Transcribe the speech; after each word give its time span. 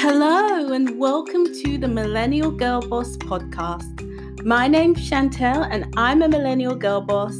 Hello, 0.00 0.72
and 0.72 0.96
welcome 0.96 1.44
to 1.44 1.76
the 1.76 1.88
Millennial 1.88 2.52
Girl 2.52 2.80
Boss 2.80 3.16
podcast. 3.16 4.44
My 4.44 4.68
name's 4.68 5.04
Chantelle, 5.04 5.64
and 5.64 5.92
I'm 5.96 6.22
a 6.22 6.28
millennial 6.28 6.76
girl 6.76 7.00
boss. 7.00 7.36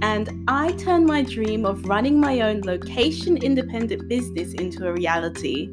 And 0.00 0.30
I 0.48 0.72
turned 0.78 1.04
my 1.04 1.20
dream 1.20 1.66
of 1.66 1.84
running 1.84 2.18
my 2.18 2.40
own 2.40 2.62
location 2.62 3.36
independent 3.36 4.08
business 4.08 4.54
into 4.54 4.88
a 4.88 4.94
reality. 4.94 5.70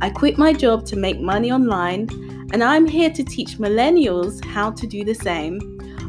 I 0.00 0.10
quit 0.10 0.36
my 0.36 0.52
job 0.52 0.84
to 0.86 0.96
make 0.96 1.20
money 1.20 1.52
online, 1.52 2.08
and 2.52 2.64
I'm 2.64 2.84
here 2.84 3.10
to 3.10 3.22
teach 3.22 3.58
millennials 3.58 4.44
how 4.44 4.72
to 4.72 4.84
do 4.84 5.04
the 5.04 5.14
same. 5.14 5.60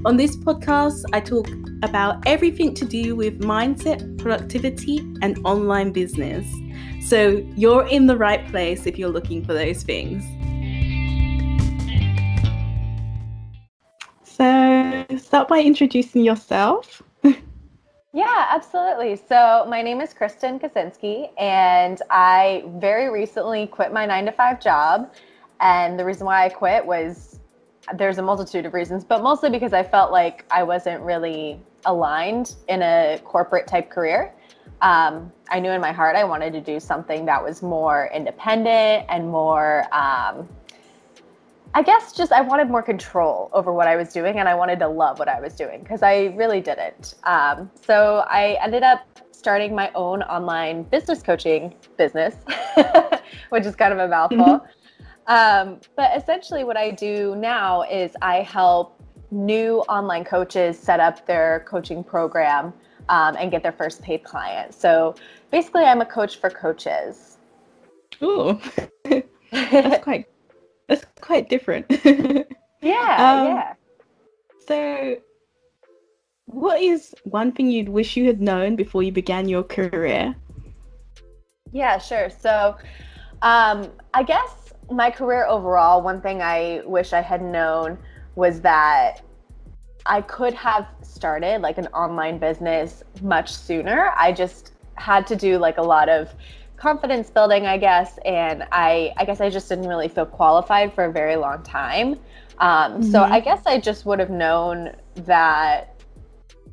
On 0.04 0.18
this 0.18 0.36
podcast, 0.36 1.04
I 1.14 1.20
talk 1.20 1.48
about 1.84 2.26
everything 2.26 2.74
to 2.74 2.86
do 2.86 3.16
with 3.16 3.40
mindset, 3.42 4.18
productivity, 4.18 4.98
and 5.22 5.38
online 5.46 5.92
business. 5.92 6.44
So 7.04 7.46
you're 7.58 7.86
in 7.88 8.08
the 8.08 8.16
right 8.16 8.48
place 8.48 8.86
if 8.86 8.98
you're 8.98 9.10
looking 9.10 9.44
for 9.44 9.54
those 9.54 9.84
things. 9.84 10.24
So, 14.24 15.06
start 15.18 15.50
by 15.50 15.62
introducing 15.62 16.24
yourself. 16.24 17.02
Yeah, 18.16 18.46
absolutely. 18.52 19.16
So, 19.16 19.66
my 19.68 19.82
name 19.82 20.00
is 20.00 20.14
Kristen 20.14 20.60
Kacinski, 20.60 21.32
and 21.36 22.00
I 22.12 22.64
very 22.76 23.10
recently 23.10 23.66
quit 23.66 23.92
my 23.92 24.06
nine 24.06 24.26
to 24.28 24.32
five 24.32 24.62
job. 24.62 25.12
And 25.62 25.98
the 26.00 26.06
reason 26.06 26.28
why 26.28 26.46
I 26.46 26.50
quit 26.50 26.86
was 26.86 27.40
there's 27.96 28.20
a 28.20 28.22
multitude 28.22 28.68
of 28.68 28.76
reasons, 28.76 29.04
but 29.04 29.24
mostly 29.24 29.50
because 29.50 29.74
I 29.74 29.82
felt 29.82 30.12
like 30.12 30.46
I 30.52 30.62
wasn't 30.62 31.02
really 31.02 31.60
aligned 31.86 32.54
in 32.70 32.84
a 32.84 33.20
corporate 33.24 33.66
type 33.66 33.90
career 33.90 34.32
um, 34.82 35.32
I 35.50 35.60
knew 35.60 35.72
in 35.72 35.82
my 35.82 35.92
heart 35.92 36.16
I 36.16 36.24
wanted 36.24 36.54
to 36.54 36.62
do 36.62 36.80
something 36.80 37.26
that 37.26 37.44
was 37.44 37.62
more 37.62 38.10
independent 38.14 39.06
and 39.10 39.30
more, 39.30 39.84
um, 39.94 40.48
I 41.74 41.82
guess, 41.84 42.14
just 42.14 42.32
I 42.32 42.42
wanted 42.42 42.70
more 42.70 42.84
control 42.84 43.50
over 43.54 43.74
what 43.74 43.88
I 43.88 43.96
was 43.96 44.14
doing 44.14 44.40
and 44.40 44.48
I 44.48 44.56
wanted 44.56 44.80
to 44.80 44.88
love 44.88 45.20
what 45.20 45.28
I 45.28 45.40
was 45.40 45.54
doing 45.56 45.82
because 45.82 46.04
I 46.04 46.34
really 46.36 46.62
didn't. 46.62 47.16
Um, 47.24 47.72
so 47.86 48.26
I 48.30 48.58
ended 48.62 48.84
up 48.84 49.06
starting 49.32 49.76
my 49.76 49.92
own 49.96 50.22
online 50.24 50.84
business 50.84 51.22
coaching 51.22 51.76
business, 51.98 52.36
which 53.50 53.66
is 53.66 53.76
kind 53.76 53.94
of 53.94 54.00
a 54.00 54.08
mouthful. 54.08 54.38
Mm-hmm. 54.38 54.66
Um, 55.28 55.80
but 55.96 56.16
essentially, 56.18 56.64
what 56.64 56.78
I 56.78 56.92
do 56.92 57.36
now 57.38 57.84
is 57.84 58.12
I 58.22 58.42
help 58.42 59.02
new 59.32 59.80
online 59.90 60.24
coaches 60.24 60.78
set 60.78 61.00
up 61.00 61.26
their 61.26 61.66
coaching 61.68 62.04
program 62.04 62.74
um, 63.10 63.36
and 63.38 63.52
get 63.52 63.64
their 63.64 63.72
first 63.72 64.02
paid 64.02 64.24
client. 64.24 64.74
So 64.74 65.16
basically, 65.52 65.84
I'm 65.84 66.02
a 66.02 66.06
coach 66.06 66.38
for 66.38 66.50
coaches. 66.50 67.38
Ooh, 68.22 68.60
that's 69.52 70.04
quite 70.04 70.26
that's 70.88 71.06
quite 71.22 71.50
different. 71.50 71.86
yeah, 72.82 73.16
um, 73.18 73.48
yeah. 73.48 73.74
So, 74.68 75.18
what 76.46 76.82
is 76.82 77.14
one 77.24 77.52
thing 77.52 77.70
you'd 77.70 77.90
wish 77.90 78.16
you 78.16 78.26
had 78.26 78.42
known 78.42 78.76
before 78.76 79.04
you 79.04 79.12
began 79.12 79.50
your 79.50 79.64
career? 79.64 80.36
Yeah, 81.72 81.98
sure. 81.98 82.30
So, 82.30 82.78
um, 83.42 83.92
I 84.14 84.24
guess 84.24 84.74
my 84.92 85.10
career 85.10 85.46
overall, 85.48 86.02
one 86.02 86.22
thing 86.22 86.42
I 86.42 86.82
wish 86.86 87.14
I 87.14 87.22
had 87.22 87.42
known 87.42 87.98
was 88.36 88.62
that 88.62 89.22
I 90.06 90.22
could 90.22 90.54
have 90.54 90.88
started 91.02 91.62
like 91.62 91.78
an 91.78 91.88
online 91.88 92.38
business 92.38 93.04
much 93.22 93.54
sooner. 93.54 94.12
I 94.18 94.32
just 94.32 94.74
had 94.96 95.26
to 95.28 95.36
do 95.36 95.58
like 95.58 95.78
a 95.78 95.82
lot 95.82 96.10
of 96.10 96.34
confidence 96.76 97.30
building, 97.30 97.66
I 97.66 97.78
guess, 97.78 98.20
and 98.26 98.66
I 98.72 99.14
I 99.18 99.26
guess 99.26 99.40
I 99.40 99.50
just 99.50 99.70
didn't 99.70 99.88
really 99.88 100.10
feel 100.10 100.26
qualified 100.26 100.94
for 100.94 101.06
a 101.06 101.12
very 101.12 101.36
long 101.38 101.64
time. 101.64 102.20
Um, 102.60 102.94
mm-hmm. 102.94 103.04
So 103.04 103.24
I 103.24 103.40
guess 103.40 103.62
I 103.66 103.80
just 103.80 104.06
would 104.06 104.20
have 104.20 104.30
known 104.30 104.96
that 105.16 106.02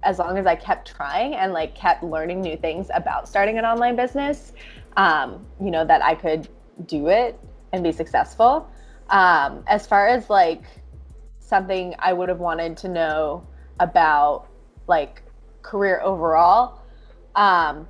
as 0.02 0.18
long 0.18 0.38
as 0.38 0.46
I 0.46 0.56
kept 0.56 0.88
trying 0.88 1.34
and 1.34 1.52
like 1.52 1.74
kept 1.74 2.02
learning 2.02 2.40
new 2.40 2.56
things 2.56 2.88
about 2.94 3.28
starting 3.28 3.58
an 3.58 3.64
online 3.64 3.96
business, 3.96 4.52
um, 4.96 5.46
you 5.62 5.70
know, 5.70 5.84
that 5.84 6.02
I 6.02 6.14
could 6.14 6.48
do 6.86 7.08
it 7.08 7.38
and 7.72 7.84
be 7.84 7.92
successful. 7.92 8.68
Um, 9.10 9.62
as 9.66 9.86
far 9.86 10.08
as 10.08 10.30
like 10.30 10.62
something 11.50 11.94
I 11.98 12.14
would 12.14 12.30
have 12.30 12.38
wanted 12.38 12.78
to 12.78 12.88
know 12.88 13.46
about 13.80 14.46
like 14.86 15.22
career 15.60 16.00
overall. 16.02 16.80
Um, 17.34 17.86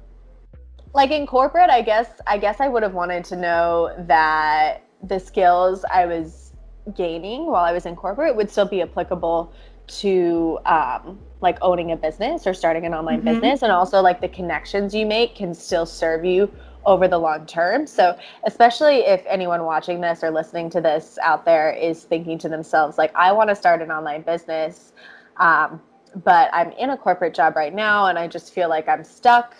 like 0.92 1.12
in 1.12 1.26
corporate, 1.26 1.70
I 1.70 1.82
guess 1.82 2.08
I 2.26 2.38
guess 2.38 2.60
I 2.60 2.66
would 2.66 2.82
have 2.82 2.94
wanted 2.94 3.24
to 3.26 3.36
know 3.36 3.94
that 4.08 4.84
the 5.04 5.20
skills 5.20 5.84
I 5.92 6.06
was 6.06 6.52
gaining 6.96 7.46
while 7.46 7.64
I 7.64 7.72
was 7.72 7.86
in 7.86 7.94
corporate 7.94 8.34
would 8.34 8.50
still 8.50 8.66
be 8.66 8.82
applicable 8.82 9.52
to 9.86 10.58
um, 10.66 11.18
like 11.40 11.58
owning 11.62 11.92
a 11.92 11.96
business 11.96 12.46
or 12.46 12.54
starting 12.54 12.86
an 12.86 12.94
online 12.94 13.18
mm-hmm. 13.18 13.34
business, 13.34 13.62
and 13.62 13.70
also 13.70 14.00
like 14.00 14.20
the 14.20 14.28
connections 14.28 14.94
you 14.94 15.06
make 15.06 15.36
can 15.36 15.54
still 15.54 15.86
serve 15.86 16.24
you 16.24 16.50
over 16.86 17.08
the 17.08 17.18
long 17.18 17.46
term. 17.46 17.86
So, 17.86 18.16
especially 18.44 18.98
if 18.98 19.22
anyone 19.26 19.64
watching 19.64 20.00
this 20.00 20.22
or 20.22 20.30
listening 20.30 20.70
to 20.70 20.80
this 20.80 21.18
out 21.22 21.44
there 21.44 21.72
is 21.72 22.04
thinking 22.04 22.38
to 22.38 22.48
themselves, 22.48 22.98
like, 22.98 23.14
I 23.14 23.32
want 23.32 23.50
to 23.50 23.56
start 23.56 23.82
an 23.82 23.90
online 23.90 24.22
business, 24.22 24.92
um, 25.36 25.80
but 26.24 26.50
I'm 26.52 26.72
in 26.72 26.90
a 26.90 26.96
corporate 26.96 27.34
job 27.34 27.56
right 27.56 27.74
now 27.74 28.06
and 28.06 28.18
I 28.18 28.26
just 28.26 28.52
feel 28.52 28.68
like 28.68 28.88
I'm 28.88 29.04
stuck. 29.04 29.54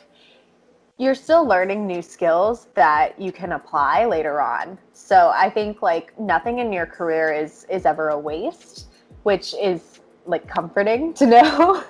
You're 0.99 1.15
still 1.15 1.47
learning 1.47 1.87
new 1.87 2.03
skills 2.03 2.69
that 2.75 3.19
you 3.19 3.33
can 3.33 3.53
apply 3.53 4.07
later 4.07 4.41
on. 4.41 4.79
So, 4.93 5.33
I 5.35 5.51
think 5.51 5.83
like 5.83 6.19
nothing 6.19 6.59
in 6.59 6.73
your 6.73 6.87
career 6.87 7.33
is 7.33 7.67
is 7.71 7.85
ever 7.87 8.11
a 8.11 8.19
waste, 8.19 8.89
which 9.23 9.55
is 9.55 10.01
like 10.27 10.47
comforting 10.49 11.13
to 11.15 11.27
know. 11.27 11.85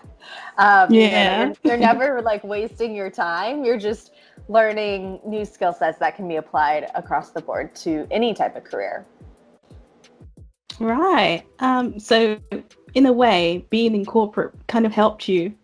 um, 0.59 0.93
yeah. 0.93 1.43
You 1.43 1.47
know, 1.47 1.55
you're, 1.63 1.73
you're 1.73 1.81
never 1.87 2.23
like 2.23 2.43
wasting 2.45 2.95
your 2.95 3.11
time. 3.11 3.65
You're 3.65 3.79
just 3.79 4.13
learning 4.51 5.21
new 5.25 5.45
skill 5.45 5.73
sets 5.73 5.99
that 5.99 6.17
can 6.17 6.27
be 6.27 6.37
applied 6.37 6.91
across 6.97 7.31
the 7.31 7.41
board 7.41 7.75
to 7.77 8.07
any 8.11 8.35
type 8.35 8.57
of 8.57 8.65
career. 8.65 9.07
Right. 10.81 11.45
Um, 11.61 12.01
so, 12.01 12.39
in 12.95 13.07
a 13.07 13.13
way, 13.13 13.65
being 13.71 13.95
in 13.95 14.05
corporate 14.05 14.55
kind 14.67 14.87
of 14.87 14.93
helped 14.93 15.29
you 15.29 15.55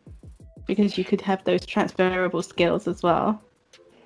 because 0.66 0.96
you 0.96 1.04
could 1.04 1.20
have 1.20 1.42
those 1.44 1.66
transferable 1.66 2.42
skills 2.42 2.86
as 2.86 3.02
well. 3.02 3.42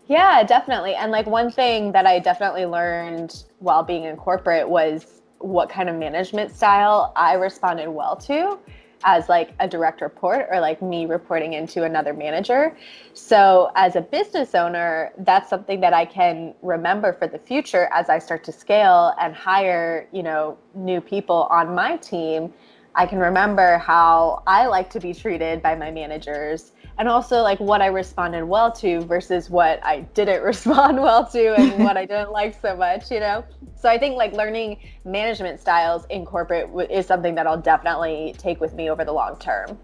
Yeah, 0.06 0.42
definitely. 0.42 0.94
And 0.94 1.12
like 1.12 1.26
one 1.26 1.50
thing 1.50 1.92
that 1.92 2.06
I 2.06 2.18
definitely 2.18 2.66
learned 2.66 3.44
while 3.58 3.82
being 3.82 4.04
in 4.04 4.16
corporate 4.16 4.68
was 4.68 5.20
what 5.38 5.68
kind 5.68 5.88
of 5.88 5.96
management 5.96 6.54
style 6.54 7.12
I 7.16 7.34
responded 7.34 7.88
well 7.90 8.16
to 8.16 8.58
as 9.04 9.28
like 9.28 9.54
a 9.60 9.68
direct 9.68 10.00
report 10.00 10.46
or 10.50 10.60
like 10.60 10.82
me 10.82 11.06
reporting 11.06 11.54
into 11.54 11.84
another 11.84 12.12
manager. 12.12 12.76
So 13.14 13.70
as 13.74 13.96
a 13.96 14.00
business 14.00 14.54
owner, 14.54 15.12
that's 15.18 15.48
something 15.48 15.80
that 15.80 15.94
I 15.94 16.04
can 16.04 16.54
remember 16.62 17.12
for 17.12 17.26
the 17.26 17.38
future 17.38 17.88
as 17.92 18.08
I 18.08 18.18
start 18.18 18.44
to 18.44 18.52
scale 18.52 19.14
and 19.20 19.34
hire, 19.34 20.08
you 20.12 20.22
know, 20.22 20.58
new 20.74 21.00
people 21.00 21.46
on 21.50 21.74
my 21.74 21.96
team. 21.96 22.52
I 22.94 23.06
can 23.06 23.18
remember 23.18 23.78
how 23.78 24.42
I 24.46 24.66
like 24.66 24.90
to 24.90 25.00
be 25.00 25.14
treated 25.14 25.62
by 25.62 25.74
my 25.76 25.90
managers 25.90 26.72
and 27.00 27.08
also 27.08 27.40
like 27.40 27.58
what 27.58 27.80
I 27.80 27.86
responded 27.86 28.44
well 28.44 28.70
to 28.72 29.00
versus 29.00 29.48
what 29.48 29.82
I 29.82 30.00
didn't 30.00 30.42
respond 30.52 31.00
well 31.00 31.26
to 31.28 31.54
and 31.56 31.82
what 31.84 31.96
I 31.96 32.04
didn't 32.04 32.30
like 32.30 32.60
so 32.60 32.76
much, 32.76 33.10
you 33.10 33.20
know? 33.20 33.42
So 33.74 33.88
I 33.88 33.96
think 33.96 34.16
like 34.16 34.34
learning 34.34 34.78
management 35.06 35.60
styles 35.60 36.04
in 36.10 36.26
corporate 36.26 36.68
is 36.90 37.06
something 37.06 37.34
that 37.36 37.46
I'll 37.46 37.60
definitely 37.60 38.34
take 38.36 38.60
with 38.60 38.74
me 38.74 38.90
over 38.90 39.02
the 39.02 39.12
long 39.12 39.38
term. 39.38 39.78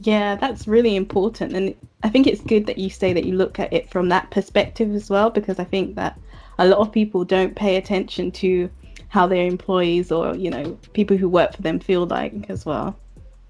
Yeah, 0.00 0.36
that's 0.36 0.66
really 0.66 0.96
important. 0.96 1.54
And 1.54 1.74
I 2.02 2.08
think 2.08 2.26
it's 2.26 2.40
good 2.40 2.64
that 2.64 2.78
you 2.78 2.88
say 2.88 3.12
that 3.12 3.26
you 3.26 3.34
look 3.34 3.60
at 3.60 3.70
it 3.70 3.90
from 3.90 4.08
that 4.08 4.30
perspective 4.30 4.94
as 4.94 5.10
well, 5.10 5.28
because 5.28 5.58
I 5.58 5.64
think 5.64 5.96
that 5.96 6.18
a 6.58 6.66
lot 6.66 6.78
of 6.78 6.90
people 6.90 7.26
don't 7.26 7.54
pay 7.54 7.76
attention 7.76 8.32
to 8.32 8.70
how 9.08 9.26
their 9.26 9.46
employees 9.46 10.10
or, 10.10 10.34
you 10.34 10.48
know, 10.48 10.78
people 10.94 11.18
who 11.18 11.28
work 11.28 11.54
for 11.54 11.60
them 11.60 11.78
feel 11.78 12.06
like 12.06 12.48
as 12.48 12.64
well. 12.64 12.98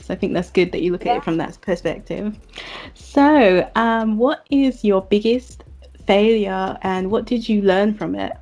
So 0.00 0.14
I 0.14 0.16
think 0.16 0.34
that's 0.34 0.50
good 0.50 0.72
that 0.72 0.82
you 0.82 0.92
look 0.92 1.04
yeah. 1.04 1.12
at 1.12 1.16
it 1.18 1.24
from 1.24 1.36
that 1.38 1.60
perspective. 1.60 2.38
So, 2.94 3.68
um, 3.74 4.18
what 4.18 4.46
is 4.50 4.84
your 4.84 5.02
biggest 5.02 5.64
failure 6.06 6.76
and 6.82 7.10
what 7.10 7.24
did 7.24 7.48
you 7.48 7.62
learn 7.62 7.94
from 7.94 8.14
it? 8.14 8.32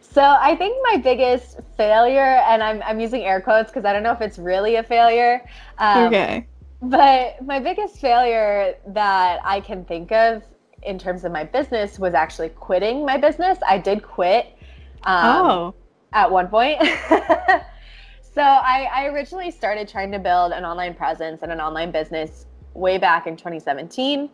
So 0.00 0.22
I 0.22 0.54
think 0.54 0.76
my 0.92 0.98
biggest 0.98 1.58
failure, 1.76 2.40
and 2.46 2.62
I'm, 2.62 2.82
I'm 2.84 3.00
using 3.00 3.22
air 3.22 3.40
quotes 3.40 3.70
because 3.70 3.84
I 3.84 3.92
don't 3.92 4.04
know 4.04 4.12
if 4.12 4.20
it's 4.20 4.38
really 4.38 4.76
a 4.76 4.82
failure. 4.82 5.44
Um, 5.78 6.04
okay. 6.04 6.46
But 6.82 7.44
my 7.44 7.58
biggest 7.58 7.96
failure 7.96 8.76
that 8.88 9.40
I 9.44 9.60
can 9.60 9.84
think 9.84 10.12
of 10.12 10.44
in 10.84 10.98
terms 10.98 11.24
of 11.24 11.32
my 11.32 11.42
business 11.42 11.98
was 11.98 12.14
actually 12.14 12.50
quitting 12.50 13.04
my 13.04 13.16
business. 13.16 13.58
I 13.66 13.78
did 13.78 14.02
quit. 14.02 14.56
Um, 15.02 15.46
oh. 15.46 15.74
At 16.12 16.30
one 16.30 16.46
point. 16.46 16.80
So 18.34 18.42
I, 18.42 18.88
I 18.92 19.06
originally 19.06 19.52
started 19.52 19.86
trying 19.86 20.10
to 20.12 20.18
build 20.18 20.52
an 20.52 20.64
online 20.64 20.94
presence 20.94 21.42
and 21.42 21.52
an 21.52 21.60
online 21.60 21.92
business 21.92 22.46
way 22.74 22.98
back 22.98 23.28
in 23.28 23.36
2017. 23.36 24.28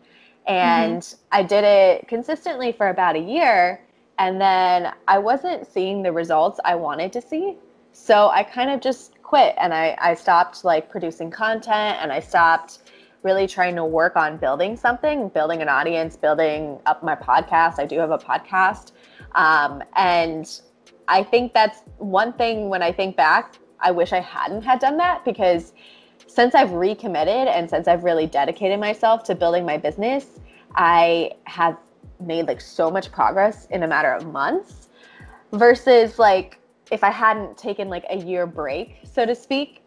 And 0.47 1.01
mm-hmm. 1.01 1.23
I 1.31 1.43
did 1.43 1.63
it 1.63 2.07
consistently 2.07 2.71
for 2.71 2.89
about 2.89 3.15
a 3.15 3.19
year. 3.19 3.79
And 4.17 4.41
then 4.41 4.93
I 5.07 5.19
wasn't 5.19 5.71
seeing 5.71 6.01
the 6.01 6.11
results 6.11 6.59
I 6.65 6.75
wanted 6.75 7.13
to 7.13 7.21
see. 7.21 7.57
So 7.93 8.29
I 8.29 8.41
kind 8.41 8.71
of 8.71 8.81
just 8.81 9.21
quit 9.21 9.53
and 9.59 9.73
I, 9.73 9.95
I 9.99 10.15
stopped 10.15 10.63
like 10.63 10.89
producing 10.89 11.29
content 11.29 11.97
and 12.01 12.11
I 12.11 12.19
stopped 12.19 12.79
really 13.23 13.45
trying 13.45 13.75
to 13.75 13.85
work 13.85 14.15
on 14.15 14.37
building 14.37 14.75
something, 14.75 15.29
building 15.29 15.61
an 15.61 15.69
audience, 15.69 16.17
building 16.17 16.79
up 16.87 17.03
my 17.03 17.15
podcast. 17.15 17.77
I 17.77 17.85
do 17.85 17.99
have 17.99 18.09
a 18.09 18.17
podcast. 18.17 18.93
Um, 19.35 19.83
and 19.95 20.61
I 21.07 21.23
think 21.23 21.53
that's 21.53 21.81
one 21.97 22.33
thing 22.33 22.69
when 22.69 22.81
I 22.81 22.91
think 22.91 23.15
back, 23.15 23.57
I 23.81 23.91
wish 23.91 24.13
I 24.13 24.19
hadn't 24.19 24.63
had 24.63 24.79
done 24.79 24.97
that 24.97 25.25
because 25.25 25.73
since 26.27 26.55
I've 26.55 26.71
recommitted 26.71 27.47
and 27.47 27.69
since 27.69 27.87
I've 27.87 28.03
really 28.03 28.27
dedicated 28.27 28.79
myself 28.79 29.23
to 29.25 29.35
building 29.35 29.65
my 29.65 29.77
business, 29.77 30.39
I 30.75 31.31
have 31.45 31.77
made 32.19 32.47
like 32.47 32.61
so 32.61 32.89
much 32.89 33.11
progress 33.11 33.65
in 33.71 33.83
a 33.83 33.87
matter 33.87 34.13
of 34.13 34.31
months 34.31 34.89
versus 35.51 36.19
like 36.19 36.59
if 36.91 37.03
I 37.03 37.09
hadn't 37.09 37.57
taken 37.57 37.89
like 37.89 38.05
a 38.09 38.17
year 38.17 38.45
break, 38.45 38.97
so 39.03 39.25
to 39.25 39.35
speak, 39.35 39.81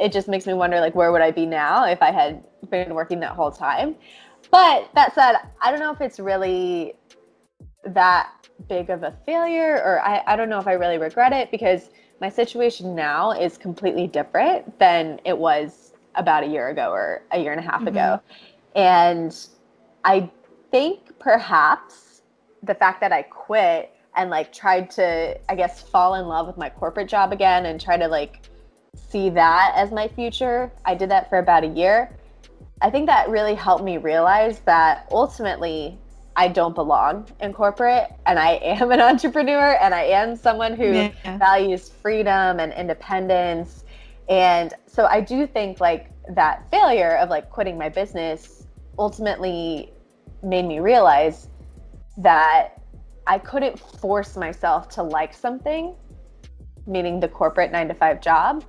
it 0.00 0.12
just 0.12 0.28
makes 0.28 0.46
me 0.46 0.54
wonder 0.54 0.80
like 0.80 0.94
where 0.94 1.12
would 1.12 1.22
I 1.22 1.30
be 1.30 1.46
now 1.46 1.86
if 1.86 2.02
I 2.02 2.10
had 2.10 2.44
been 2.70 2.94
working 2.94 3.20
that 3.20 3.32
whole 3.32 3.50
time. 3.50 3.96
But 4.50 4.88
that 4.94 5.14
said, 5.14 5.36
I 5.60 5.70
don't 5.70 5.80
know 5.80 5.92
if 5.92 6.00
it's 6.00 6.18
really 6.18 6.94
that 7.84 8.32
big 8.68 8.90
of 8.90 9.02
a 9.02 9.16
failure 9.24 9.80
or 9.84 10.00
I, 10.00 10.22
I 10.26 10.36
don't 10.36 10.48
know 10.48 10.58
if 10.58 10.66
I 10.66 10.72
really 10.72 10.98
regret 10.98 11.32
it 11.32 11.50
because 11.50 11.90
my 12.20 12.28
situation 12.28 12.94
now 12.94 13.32
is 13.32 13.56
completely 13.56 14.06
different 14.06 14.78
than 14.78 15.20
it 15.24 15.36
was 15.36 15.92
about 16.14 16.42
a 16.42 16.46
year 16.46 16.68
ago 16.68 16.90
or 16.90 17.22
a 17.30 17.38
year 17.38 17.52
and 17.52 17.60
a 17.60 17.62
half 17.62 17.80
mm-hmm. 17.80 17.88
ago. 17.88 18.20
And 18.74 19.36
I 20.04 20.30
think 20.70 21.18
perhaps 21.18 22.22
the 22.62 22.74
fact 22.74 23.00
that 23.00 23.12
I 23.12 23.22
quit 23.22 23.92
and 24.16 24.30
like 24.30 24.52
tried 24.52 24.90
to, 24.92 25.38
I 25.48 25.54
guess, 25.54 25.80
fall 25.80 26.14
in 26.14 26.26
love 26.26 26.46
with 26.46 26.56
my 26.56 26.68
corporate 26.68 27.08
job 27.08 27.32
again 27.32 27.66
and 27.66 27.80
try 27.80 27.96
to 27.96 28.08
like 28.08 28.48
see 28.96 29.30
that 29.30 29.72
as 29.76 29.92
my 29.92 30.08
future. 30.08 30.72
I 30.84 30.94
did 30.94 31.10
that 31.10 31.28
for 31.30 31.38
about 31.38 31.62
a 31.62 31.68
year. 31.68 32.16
I 32.80 32.90
think 32.90 33.06
that 33.06 33.28
really 33.28 33.54
helped 33.54 33.84
me 33.84 33.98
realize 33.98 34.60
that 34.60 35.08
ultimately 35.12 35.98
I 36.38 36.46
don't 36.46 36.76
belong 36.76 37.26
in 37.40 37.52
corporate 37.52 38.14
and 38.24 38.38
I 38.38 38.52
am 38.62 38.92
an 38.92 39.00
entrepreneur 39.12 39.76
and 39.80 39.92
I 39.92 40.04
am 40.04 40.36
someone 40.36 40.76
who 40.76 40.92
yeah. 40.92 41.36
values 41.36 41.88
freedom 41.88 42.60
and 42.60 42.72
independence. 42.72 43.82
And 44.28 44.72
so 44.86 45.06
I 45.06 45.20
do 45.20 45.48
think 45.48 45.80
like 45.80 46.12
that 46.28 46.70
failure 46.70 47.16
of 47.16 47.28
like 47.28 47.50
quitting 47.50 47.76
my 47.76 47.88
business 47.88 48.68
ultimately 49.00 49.90
made 50.44 50.64
me 50.64 50.78
realize 50.78 51.48
that 52.18 52.82
I 53.26 53.40
couldn't 53.40 53.76
force 53.76 54.36
myself 54.36 54.88
to 54.90 55.02
like 55.02 55.34
something, 55.34 55.92
meaning 56.86 57.18
the 57.18 57.28
corporate 57.28 57.72
nine 57.72 57.88
to 57.88 57.94
five 57.94 58.20
job. 58.20 58.64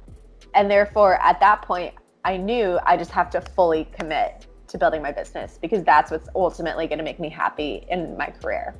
And 0.55 0.71
therefore, 0.71 1.21
at 1.21 1.39
that 1.41 1.61
point, 1.61 1.93
I 2.25 2.35
knew 2.35 2.79
I 2.83 2.97
just 2.97 3.11
have 3.11 3.29
to 3.29 3.41
fully 3.41 3.87
commit 3.95 4.47
to 4.69 4.77
building 4.77 5.01
my 5.01 5.11
business 5.11 5.57
because 5.61 5.83
that's 5.83 6.11
what's 6.11 6.29
ultimately 6.35 6.87
going 6.87 6.97
to 6.97 7.03
make 7.03 7.19
me 7.19 7.29
happy 7.29 7.85
in 7.89 8.17
my 8.17 8.27
career. 8.27 8.75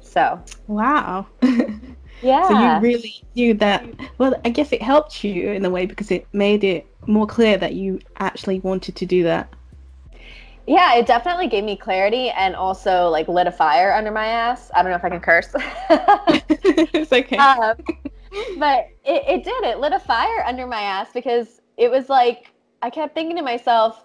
So, 0.00 0.42
wow. 0.66 1.26
yeah. 1.42 1.68
So 2.22 2.50
you 2.50 2.80
really 2.80 3.22
knew 3.34 3.54
that. 3.54 3.84
Well, 4.18 4.38
I 4.44 4.50
guess 4.50 4.72
it 4.72 4.82
helped 4.82 5.24
you 5.24 5.52
in 5.52 5.64
a 5.64 5.70
way 5.70 5.86
because 5.86 6.10
it 6.10 6.26
made 6.34 6.64
it 6.64 6.86
more 7.06 7.26
clear 7.26 7.56
that 7.56 7.74
you 7.74 7.98
actually 8.18 8.60
wanted 8.60 8.96
to 8.96 9.06
do 9.06 9.22
that. 9.22 9.48
Yeah, 10.66 10.94
it 10.94 11.06
definitely 11.06 11.48
gave 11.48 11.64
me 11.64 11.76
clarity 11.76 12.30
and 12.30 12.54
also 12.54 13.08
like 13.08 13.26
lit 13.26 13.46
a 13.46 13.52
fire 13.52 13.92
under 13.92 14.10
my 14.10 14.26
ass. 14.26 14.70
I 14.74 14.82
don't 14.82 14.90
know 14.90 14.96
if 14.96 15.04
I 15.04 15.08
can 15.08 15.20
curse. 15.20 15.48
it's 16.92 17.12
okay. 17.12 17.36
Um, 17.36 17.76
but 18.58 18.88
it, 19.04 19.24
it 19.26 19.44
did. 19.44 19.64
It 19.64 19.80
lit 19.80 19.92
a 19.92 19.98
fire 19.98 20.44
under 20.46 20.66
my 20.66 20.80
ass 20.80 21.08
because 21.12 21.60
it 21.76 21.90
was 21.90 22.08
like 22.08 22.52
I 22.82 22.90
kept 22.90 23.14
thinking 23.14 23.36
to 23.36 23.42
myself, 23.42 24.04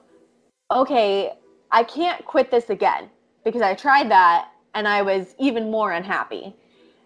okay, 0.72 1.34
I 1.72 1.84
can't 1.84 2.24
quit 2.26 2.52
this 2.52 2.70
again 2.70 3.10
because 3.44 3.62
I 3.62 3.74
tried 3.74 4.10
that 4.12 4.50
and 4.74 4.88
I 4.88 5.02
was 5.02 5.36
even 5.40 5.72
more 5.72 5.92
unhappy. 5.92 6.56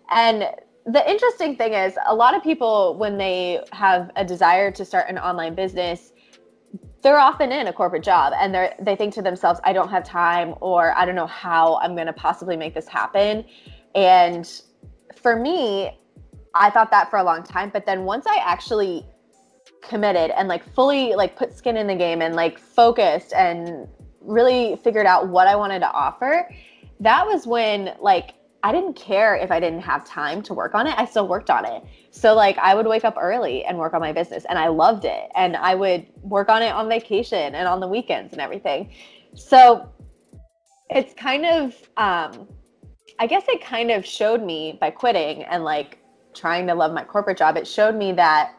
And 0.09 0.49
the 0.85 1.09
interesting 1.09 1.55
thing 1.55 1.73
is, 1.73 1.97
a 2.07 2.15
lot 2.15 2.35
of 2.35 2.43
people, 2.43 2.95
when 2.97 3.17
they 3.17 3.61
have 3.73 4.11
a 4.15 4.25
desire 4.25 4.71
to 4.71 4.85
start 4.85 5.09
an 5.09 5.17
online 5.17 5.53
business, 5.53 6.13
they're 7.01 7.19
often 7.19 7.51
in 7.51 7.67
a 7.67 7.73
corporate 7.73 8.03
job 8.03 8.33
and 8.35 8.53
they 8.53 8.73
they 8.81 8.95
think 8.95 9.13
to 9.13 9.21
themselves, 9.21 9.59
I 9.63 9.71
don't 9.71 9.89
have 9.89 10.03
time 10.03 10.55
or 10.59 10.97
I 10.97 11.05
don't 11.05 11.15
know 11.15 11.27
how 11.27 11.77
I'm 11.77 11.95
going 11.95 12.07
to 12.07 12.13
possibly 12.13 12.57
make 12.57 12.73
this 12.73 12.87
happen. 12.87 13.45
And 13.95 14.49
for 15.15 15.35
me, 15.35 15.97
I 16.55 16.69
thought 16.69 16.91
that 16.91 17.09
for 17.09 17.19
a 17.19 17.23
long 17.23 17.43
time, 17.43 17.69
but 17.71 17.85
then 17.85 18.03
once 18.03 18.25
I 18.27 18.37
actually 18.43 19.05
committed 19.81 20.31
and 20.31 20.47
like 20.47 20.63
fully 20.73 21.15
like 21.15 21.35
put 21.35 21.55
skin 21.55 21.77
in 21.77 21.87
the 21.87 21.95
game 21.95 22.21
and 22.21 22.35
like 22.35 22.59
focused 22.59 23.33
and 23.33 23.87
really 24.21 24.75
figured 24.77 25.05
out 25.05 25.27
what 25.27 25.47
I 25.47 25.55
wanted 25.55 25.79
to 25.79 25.91
offer, 25.91 26.49
that 26.99 27.25
was 27.25 27.47
when 27.47 27.95
like 27.99 28.35
I 28.61 28.73
didn't 28.73 28.95
care 28.95 29.35
if 29.35 29.51
I 29.51 29.59
didn't 29.59 29.81
have 29.81 30.05
time 30.05 30.41
to 30.43 30.53
work 30.53 30.75
on 30.75 30.85
it. 30.85 30.93
I 30.97 31.05
still 31.05 31.27
worked 31.27 31.49
on 31.49 31.65
it. 31.65 31.83
So 32.11 32.35
like 32.35 32.57
I 32.57 32.75
would 32.75 32.87
wake 32.87 33.05
up 33.05 33.15
early 33.19 33.63
and 33.63 33.77
work 33.77 33.93
on 33.93 34.01
my 34.01 34.11
business 34.11 34.45
and 34.49 34.59
I 34.59 34.67
loved 34.67 35.05
it. 35.05 35.29
And 35.35 35.55
I 35.55 35.75
would 35.75 36.05
work 36.21 36.49
on 36.49 36.61
it 36.61 36.73
on 36.73 36.89
vacation 36.89 37.55
and 37.55 37.67
on 37.67 37.79
the 37.79 37.87
weekends 37.87 38.33
and 38.33 38.41
everything. 38.41 38.91
So 39.33 39.89
it's 40.89 41.13
kind 41.13 41.45
of 41.45 41.75
um 41.97 42.47
I 43.19 43.27
guess 43.27 43.43
it 43.47 43.61
kind 43.61 43.91
of 43.91 44.05
showed 44.05 44.41
me 44.43 44.77
by 44.79 44.91
quitting 44.91 45.43
and 45.43 45.63
like 45.63 45.99
trying 46.33 46.67
to 46.67 46.73
love 46.73 46.93
my 46.93 47.03
corporate 47.03 47.37
job, 47.37 47.57
it 47.57 47.67
showed 47.67 47.95
me 47.95 48.11
that 48.13 48.55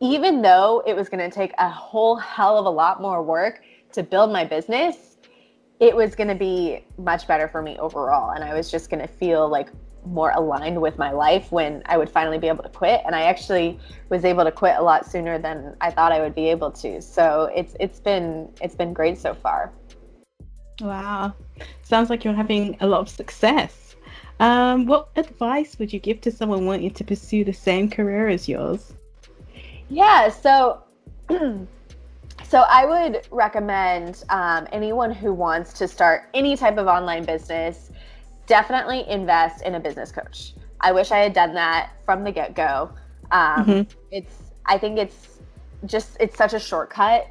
even 0.00 0.42
though 0.42 0.82
it 0.86 0.94
was 0.94 1.08
going 1.08 1.28
to 1.28 1.34
take 1.34 1.52
a 1.58 1.68
whole 1.68 2.16
hell 2.16 2.58
of 2.58 2.66
a 2.66 2.70
lot 2.70 3.00
more 3.00 3.22
work 3.22 3.62
to 3.92 4.02
build 4.02 4.30
my 4.30 4.44
business, 4.44 5.16
it 5.80 5.94
was 5.94 6.14
going 6.14 6.28
to 6.28 6.34
be 6.34 6.84
much 6.98 7.26
better 7.26 7.48
for 7.48 7.62
me 7.62 7.78
overall. 7.78 8.30
And 8.30 8.44
I 8.44 8.54
was 8.54 8.70
just 8.70 8.90
going 8.90 9.00
to 9.00 9.08
feel 9.08 9.48
like 9.48 9.70
more 10.04 10.30
aligned 10.30 10.80
with 10.80 10.98
my 10.98 11.10
life 11.10 11.50
when 11.50 11.82
I 11.86 11.98
would 11.98 12.08
finally 12.08 12.38
be 12.38 12.46
able 12.46 12.62
to 12.62 12.68
quit. 12.68 13.02
And 13.04 13.14
I 13.14 13.22
actually 13.22 13.78
was 14.08 14.24
able 14.24 14.44
to 14.44 14.52
quit 14.52 14.76
a 14.76 14.82
lot 14.82 15.04
sooner 15.06 15.38
than 15.38 15.76
I 15.80 15.90
thought 15.90 16.12
I 16.12 16.20
would 16.20 16.34
be 16.34 16.48
able 16.48 16.70
to. 16.72 17.02
So 17.02 17.50
it's 17.54 17.74
it's 17.80 17.98
been 17.98 18.50
it's 18.60 18.74
been 18.74 18.92
great 18.92 19.18
so 19.18 19.34
far. 19.34 19.72
Wow. 20.80 21.34
Sounds 21.82 22.10
like 22.10 22.24
you're 22.24 22.34
having 22.34 22.76
a 22.80 22.86
lot 22.86 23.00
of 23.00 23.08
success. 23.08 23.96
Um, 24.38 24.84
what 24.84 25.08
advice 25.16 25.78
would 25.78 25.92
you 25.92 25.98
give 25.98 26.20
to 26.20 26.30
someone 26.30 26.66
wanting 26.66 26.90
to 26.90 27.04
pursue 27.04 27.42
the 27.44 27.54
same 27.54 27.88
career 27.88 28.28
as 28.28 28.48
yours? 28.48 28.92
Yeah, 29.88 30.28
so 30.28 30.82
so 31.30 32.64
I 32.68 32.86
would 32.86 33.26
recommend 33.30 34.24
um, 34.28 34.66
anyone 34.72 35.10
who 35.12 35.32
wants 35.32 35.72
to 35.74 35.88
start 35.88 36.28
any 36.34 36.56
type 36.56 36.78
of 36.78 36.86
online 36.86 37.24
business 37.24 37.90
definitely 38.46 39.08
invest 39.08 39.62
in 39.62 39.74
a 39.74 39.80
business 39.80 40.12
coach. 40.12 40.54
I 40.80 40.92
wish 40.92 41.10
I 41.10 41.18
had 41.18 41.32
done 41.32 41.54
that 41.54 41.92
from 42.04 42.24
the 42.24 42.32
get 42.32 42.54
go. 42.54 42.90
Um, 43.30 43.64
mm-hmm. 43.64 43.98
It's 44.10 44.36
I 44.66 44.78
think 44.78 44.98
it's 44.98 45.38
just 45.84 46.16
it's 46.20 46.36
such 46.36 46.52
a 46.52 46.58
shortcut. 46.58 47.28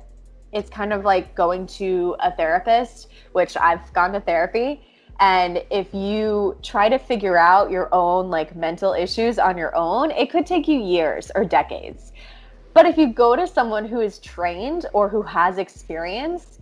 It's 0.51 0.69
kind 0.69 0.93
of 0.93 1.03
like 1.03 1.35
going 1.35 1.67
to 1.67 2.15
a 2.19 2.31
therapist, 2.31 3.07
which 3.33 3.57
I've 3.57 3.91
gone 3.93 4.13
to 4.13 4.21
therapy. 4.21 4.85
And 5.19 5.63
if 5.69 5.93
you 5.93 6.57
try 6.61 6.89
to 6.89 6.97
figure 6.97 7.37
out 7.37 7.71
your 7.71 7.93
own 7.93 8.29
like 8.29 8.55
mental 8.55 8.93
issues 8.93 9.39
on 9.39 9.57
your 9.57 9.75
own, 9.75 10.11
it 10.11 10.29
could 10.29 10.45
take 10.45 10.67
you 10.67 10.79
years 10.79 11.31
or 11.35 11.45
decades. 11.45 12.11
But 12.75 12.85
if 12.85 12.97
you 12.97 13.07
go 13.07 13.37
to 13.37 13.47
someone 13.47 13.85
who 13.85 14.01
is 14.01 14.19
trained 14.19 14.85
or 14.91 15.07
who 15.07 15.21
has 15.21 15.59
experience, 15.59 16.59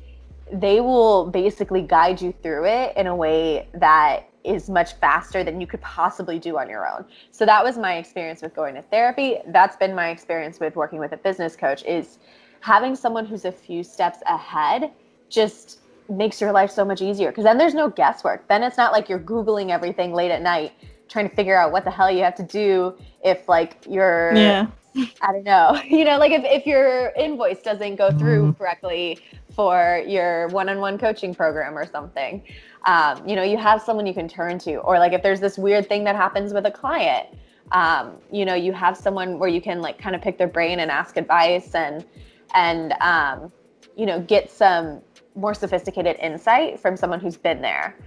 they 0.52 0.80
will 0.80 1.26
basically 1.26 1.82
guide 1.82 2.22
you 2.22 2.32
through 2.44 2.66
it 2.66 2.96
in 2.96 3.08
a 3.08 3.16
way 3.16 3.68
that 3.74 4.30
is 4.44 4.70
much 4.70 4.94
faster 4.98 5.44
than 5.44 5.60
you 5.60 5.66
could 5.66 5.82
possibly 5.82 6.38
do 6.38 6.60
on 6.60 6.70
your 6.70 6.88
own. 6.88 7.04
So 7.32 7.48
that 7.48 7.64
was 7.64 7.80
my 7.80 7.96
experience 7.96 8.44
with 8.44 8.54
going 8.54 8.76
to 8.76 8.84
therapy. 8.84 9.38
That's 9.48 9.76
been 9.76 9.96
my 9.96 10.10
experience 10.10 10.60
with 10.60 10.76
working 10.76 11.00
with 11.00 11.14
a 11.14 11.18
business 11.18 11.56
coach 11.56 11.84
is 11.84 12.20
having 12.60 12.96
someone 12.96 13.26
who's 13.26 13.46
a 13.46 13.52
few 13.52 13.84
steps 13.84 14.20
ahead 14.28 14.92
just 15.30 15.80
makes 16.10 16.40
your 16.40 16.52
life 16.52 16.70
so 16.70 16.86
much 16.86 17.02
easier 17.02 17.30
because 17.32 17.44
then 17.44 17.58
there's 17.58 17.74
no 17.74 17.90
guesswork. 17.90 18.48
Then 18.48 18.62
it's 18.62 18.78
not 18.78 18.92
like 18.92 19.10
you're 19.10 19.18
googling 19.18 19.72
everything 19.72 20.14
late 20.14 20.30
at 20.30 20.44
night 20.44 20.74
trying 21.10 21.28
to 21.28 21.36
figure 21.36 21.58
out 21.58 21.72
what 21.72 21.86
the 21.86 21.92
hell 21.92 22.12
you 22.12 22.24
have 22.24 22.36
to 22.36 22.44
do 22.44 22.96
if 23.24 23.50
like 23.50 23.84
you're 23.90 24.36
yeah 24.36 24.68
I 24.96 25.32
don't 25.32 25.44
know. 25.44 25.80
You 25.88 26.06
know, 26.06 26.18
like 26.18 26.32
if, 26.32 26.44
if 26.44 26.66
your 26.66 27.12
invoice 27.18 27.62
doesn't 27.62 27.96
go 27.96 28.12
through 28.12 28.44
mm-hmm. 28.44 28.58
correctly 28.58 29.20
for 29.52 30.04
your 30.08 30.48
one-on-one 30.50 30.98
coaching 30.98 31.34
program 31.36 31.78
or 31.78 31.86
something, 31.86 32.44
um, 32.86 33.28
you 33.28 33.36
know, 33.36 33.44
you 33.44 33.58
have 33.58 33.82
someone 33.82 34.06
you 34.06 34.14
can 34.14 34.28
turn 34.28 34.58
to. 34.60 34.78
Or 34.78 35.00
like 35.00 35.14
if 35.14 35.22
there's 35.24 35.40
this 35.40 35.58
weird 35.58 35.88
thing 35.88 36.04
that 36.06 36.16
happens 36.16 36.54
with 36.54 36.66
a 36.66 36.72
client, 36.72 37.28
um, 37.72 38.18
you 38.32 38.46
know, 38.46 38.54
you 38.54 38.74
have 38.74 38.98
someone 38.98 39.40
where 39.40 39.50
you 39.50 39.62
can 39.62 39.82
like 39.82 39.98
kind 39.98 40.16
of 40.16 40.22
pick 40.22 40.38
their 40.38 40.48
brain 40.48 40.80
and 40.80 40.92
ask 40.92 41.18
advice 41.18 41.74
and 41.76 42.06
and 42.54 42.94
um, 43.02 43.52
you 43.96 44.06
know 44.06 44.20
get 44.22 44.52
some 44.52 45.02
more 45.36 45.54
sophisticated 45.54 46.16
insight 46.20 46.80
from 46.80 46.96
someone 46.96 47.20
who's 47.20 47.38
been 47.38 47.62
there. 47.62 47.98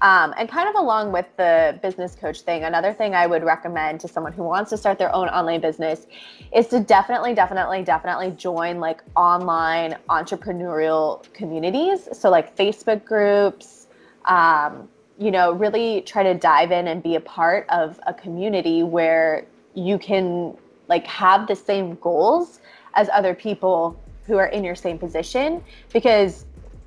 Um, 0.00 0.34
and 0.36 0.48
kind 0.48 0.68
of 0.68 0.74
along 0.74 1.12
with 1.12 1.26
the 1.36 1.78
business 1.82 2.14
coach 2.14 2.40
thing, 2.40 2.64
another 2.64 2.92
thing 2.92 3.14
I 3.14 3.26
would 3.26 3.42
recommend 3.42 4.00
to 4.00 4.08
someone 4.08 4.32
who 4.32 4.42
wants 4.42 4.70
to 4.70 4.76
start 4.76 4.98
their 4.98 5.14
own 5.14 5.28
online 5.28 5.60
business 5.60 6.06
is 6.54 6.66
to 6.68 6.80
definitely, 6.80 7.34
definitely, 7.34 7.82
definitely 7.82 8.32
join 8.32 8.80
like 8.80 9.02
online 9.16 9.96
entrepreneurial 10.10 11.24
communities. 11.32 12.08
So, 12.12 12.28
like 12.28 12.56
Facebook 12.56 13.04
groups, 13.04 13.86
um, 14.26 14.88
you 15.18 15.30
know, 15.30 15.52
really 15.52 16.02
try 16.02 16.22
to 16.22 16.34
dive 16.34 16.72
in 16.72 16.88
and 16.88 17.02
be 17.02 17.14
a 17.14 17.20
part 17.20 17.66
of 17.70 17.98
a 18.06 18.12
community 18.12 18.82
where 18.82 19.46
you 19.74 19.98
can 19.98 20.56
like 20.88 21.06
have 21.06 21.46
the 21.46 21.56
same 21.56 21.94
goals 21.96 22.60
as 22.94 23.08
other 23.12 23.34
people 23.34 23.98
who 24.26 24.36
are 24.38 24.46
in 24.46 24.64
your 24.64 24.74
same 24.74 24.98
position 24.98 25.62
because 25.92 26.46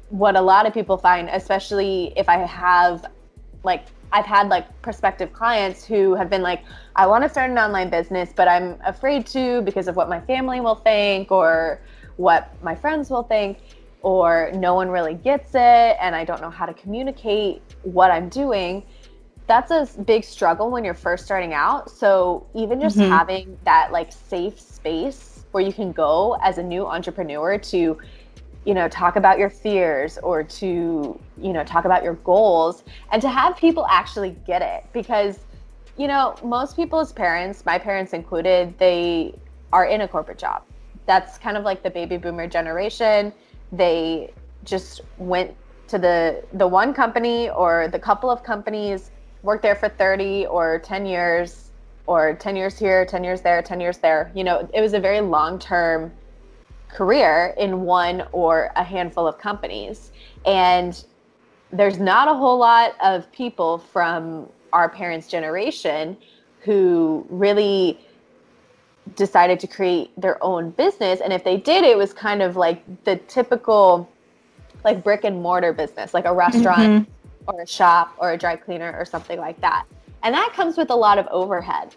what 0.09 0.35
a 0.35 0.41
lot 0.41 0.65
of 0.65 0.73
people 0.73 0.97
find 0.97 1.29
especially 1.29 2.13
if 2.15 2.29
i 2.29 2.37
have 2.37 3.05
like 3.63 3.87
i've 4.13 4.25
had 4.25 4.47
like 4.47 4.81
prospective 4.81 5.33
clients 5.33 5.83
who 5.83 6.15
have 6.15 6.29
been 6.29 6.41
like 6.41 6.63
i 6.95 7.05
want 7.05 7.23
to 7.23 7.29
start 7.29 7.51
an 7.51 7.57
online 7.57 7.89
business 7.89 8.31
but 8.35 8.47
i'm 8.47 8.77
afraid 8.85 9.25
to 9.25 9.61
because 9.63 9.87
of 9.87 9.95
what 9.95 10.07
my 10.07 10.19
family 10.21 10.61
will 10.61 10.75
think 10.75 11.31
or 11.31 11.81
what 12.15 12.51
my 12.63 12.73
friends 12.73 13.09
will 13.09 13.23
think 13.23 13.59
or 14.01 14.51
no 14.55 14.73
one 14.73 14.89
really 14.89 15.13
gets 15.13 15.49
it 15.55 15.97
and 15.99 16.15
i 16.15 16.23
don't 16.23 16.41
know 16.41 16.49
how 16.49 16.65
to 16.65 16.73
communicate 16.73 17.61
what 17.83 18.09
i'm 18.09 18.29
doing 18.29 18.83
that's 19.45 19.71
a 19.71 19.87
big 20.03 20.23
struggle 20.23 20.69
when 20.69 20.83
you're 20.83 20.93
first 20.93 21.25
starting 21.25 21.53
out 21.53 21.89
so 21.89 22.45
even 22.53 22.79
just 22.79 22.97
mm-hmm. 22.97 23.11
having 23.11 23.57
that 23.65 23.91
like 23.91 24.11
safe 24.11 24.59
space 24.59 25.45
where 25.51 25.63
you 25.63 25.73
can 25.73 25.91
go 25.91 26.37
as 26.43 26.57
a 26.57 26.63
new 26.63 26.85
entrepreneur 26.85 27.57
to 27.57 27.97
you 28.67 28.73
know 28.73 28.89
talk 28.89 29.15
about 29.15 29.39
your 29.39 29.49
fears 29.49 30.17
or 30.17 30.43
to 30.43 31.17
you 31.41 31.53
know 31.53 31.63
talk 31.63 31.85
about 31.85 32.03
your 32.03 32.15
goals 32.15 32.83
and 33.13 33.21
to 33.21 33.29
have 33.29 33.55
people 33.55 33.87
actually 33.89 34.35
get 34.45 34.61
it 34.61 34.85
because 34.91 35.39
you 35.95 36.05
know 36.05 36.35
most 36.43 36.75
people's 36.75 37.13
parents 37.13 37.65
my 37.65 37.79
parents 37.79 38.11
included 38.11 38.77
they 38.77 39.33
are 39.71 39.85
in 39.85 40.01
a 40.01 40.07
corporate 40.07 40.37
job 40.37 40.63
that's 41.05 41.37
kind 41.37 41.55
of 41.55 41.63
like 41.63 41.81
the 41.81 41.89
baby 41.89 42.17
boomer 42.17 42.45
generation 42.45 43.31
they 43.71 44.29
just 44.65 44.99
went 45.17 45.55
to 45.87 45.97
the 45.97 46.43
the 46.53 46.67
one 46.67 46.93
company 46.93 47.49
or 47.51 47.87
the 47.87 47.99
couple 47.99 48.29
of 48.29 48.43
companies 48.43 49.11
worked 49.43 49.63
there 49.63 49.75
for 49.75 49.87
30 49.87 50.45
or 50.47 50.79
10 50.79 51.05
years 51.05 51.71
or 52.05 52.33
10 52.33 52.55
years 52.55 52.79
here, 52.79 53.05
10 53.05 53.23
years 53.23 53.41
there, 53.41 53.61
10 53.61 53.79
years 53.79 53.97
there. 53.97 54.31
You 54.33 54.43
know, 54.43 54.67
it 54.73 54.81
was 54.81 54.93
a 54.93 54.99
very 54.99 55.21
long 55.21 55.59
term 55.59 56.11
career 56.97 57.53
in 57.59 57.81
one 57.81 58.23
or 58.31 58.71
a 58.75 58.83
handful 58.83 59.27
of 59.27 59.37
companies. 59.37 60.11
And 60.47 61.05
there's 61.71 61.99
not 61.99 62.27
a 62.27 62.33
whole 62.33 62.57
lot 62.57 62.95
of 63.03 63.31
people 63.31 63.77
from 63.77 64.49
our 64.73 64.89
parents' 64.89 65.27
generation 65.27 66.17
who 66.61 67.23
really 67.29 67.99
decided 69.15 69.59
to 69.59 69.67
create 69.67 70.09
their 70.19 70.43
own 70.43 70.71
business. 70.71 71.21
And 71.21 71.31
if 71.31 71.43
they 71.43 71.57
did, 71.57 71.83
it 71.83 71.95
was 71.95 72.13
kind 72.13 72.41
of 72.41 72.55
like 72.55 72.81
the 73.03 73.17
typical 73.27 74.09
like 74.83 75.03
brick 75.03 75.23
and 75.23 75.39
mortar 75.39 75.73
business, 75.73 76.15
like 76.15 76.25
a 76.25 76.33
restaurant 76.33 76.79
mm-hmm. 76.79 77.11
or 77.47 77.61
a 77.61 77.67
shop 77.67 78.15
or 78.17 78.31
a 78.31 78.37
dry 78.37 78.55
cleaner 78.55 78.95
or 78.97 79.05
something 79.05 79.39
like 79.39 79.61
that. 79.61 79.85
And 80.23 80.33
that 80.33 80.51
comes 80.55 80.77
with 80.77 80.89
a 80.89 80.95
lot 80.95 81.19
of 81.19 81.27
overhead. 81.27 81.95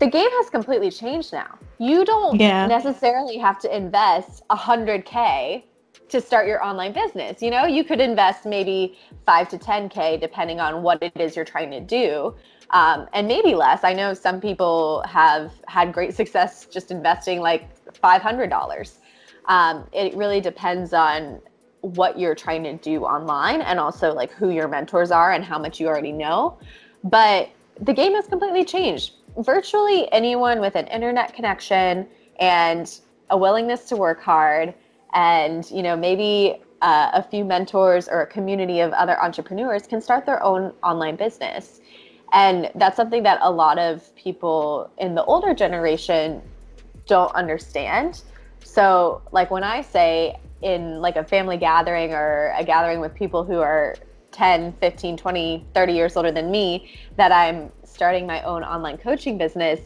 The 0.00 0.08
game 0.08 0.28
has 0.28 0.50
completely 0.50 0.90
changed 0.90 1.32
now. 1.32 1.56
You 1.78 2.04
don't 2.04 2.38
yeah. 2.38 2.66
necessarily 2.66 3.36
have 3.38 3.58
to 3.60 3.76
invest 3.76 4.42
100K 4.50 5.64
to 6.08 6.20
start 6.20 6.46
your 6.46 6.64
online 6.64 6.92
business. 6.92 7.42
You 7.42 7.50
know, 7.50 7.64
you 7.64 7.82
could 7.84 8.00
invest 8.00 8.46
maybe 8.46 8.96
5 9.26 9.48
to 9.50 9.58
10K 9.58 10.20
depending 10.20 10.60
on 10.60 10.82
what 10.82 11.02
it 11.02 11.12
is 11.16 11.34
you're 11.34 11.44
trying 11.44 11.70
to 11.70 11.80
do. 11.80 12.34
Um, 12.70 13.06
and 13.12 13.28
maybe 13.28 13.54
less. 13.54 13.84
I 13.84 13.92
know 13.92 14.14
some 14.14 14.40
people 14.40 15.02
have 15.06 15.52
had 15.66 15.92
great 15.92 16.14
success 16.14 16.66
just 16.66 16.90
investing 16.90 17.40
like 17.40 17.68
$500. 17.92 18.96
Um, 19.46 19.86
it 19.92 20.14
really 20.16 20.40
depends 20.40 20.92
on 20.92 21.40
what 21.80 22.18
you're 22.18 22.34
trying 22.34 22.64
to 22.64 22.74
do 22.74 23.04
online 23.04 23.60
and 23.60 23.78
also 23.78 24.12
like 24.12 24.32
who 24.32 24.50
your 24.50 24.68
mentors 24.68 25.10
are 25.10 25.32
and 25.32 25.44
how 25.44 25.58
much 25.58 25.78
you 25.78 25.86
already 25.86 26.12
know. 26.12 26.58
But 27.04 27.50
the 27.80 27.92
game 27.92 28.14
has 28.14 28.26
completely 28.26 28.64
changed. 28.64 29.12
Virtually 29.38 30.10
anyone 30.12 30.60
with 30.60 30.76
an 30.76 30.86
internet 30.86 31.34
connection 31.34 32.06
and 32.38 33.00
a 33.30 33.36
willingness 33.36 33.88
to 33.88 33.96
work 33.96 34.22
hard 34.22 34.74
and 35.14 35.68
you 35.70 35.82
know 35.82 35.96
maybe 35.96 36.60
uh, 36.82 37.10
a 37.14 37.22
few 37.22 37.44
mentors 37.44 38.08
or 38.08 38.22
a 38.22 38.26
community 38.26 38.80
of 38.80 38.92
other 38.92 39.20
entrepreneurs 39.22 39.86
can 39.86 40.00
start 40.00 40.26
their 40.26 40.42
own 40.42 40.72
online 40.82 41.16
business. 41.16 41.80
And 42.32 42.70
that's 42.74 42.96
something 42.96 43.22
that 43.22 43.38
a 43.42 43.50
lot 43.50 43.78
of 43.78 44.14
people 44.16 44.90
in 44.98 45.14
the 45.14 45.24
older 45.24 45.54
generation 45.54 46.42
don't 47.06 47.34
understand. 47.34 48.22
So 48.62 49.22
like 49.32 49.50
when 49.50 49.64
i 49.64 49.82
say 49.82 50.38
in 50.62 51.00
like 51.00 51.16
a 51.16 51.24
family 51.24 51.56
gathering 51.56 52.12
or 52.12 52.54
a 52.56 52.64
gathering 52.64 53.00
with 53.00 53.14
people 53.14 53.44
who 53.44 53.60
are 53.60 53.94
10, 54.34 54.74
15, 54.80 55.16
20, 55.16 55.66
30 55.72 55.92
years 55.92 56.16
older 56.16 56.32
than 56.32 56.50
me 56.50 56.90
that 57.16 57.32
I'm 57.32 57.70
starting 57.84 58.26
my 58.26 58.42
own 58.42 58.64
online 58.64 58.98
coaching 58.98 59.38
business, 59.38 59.80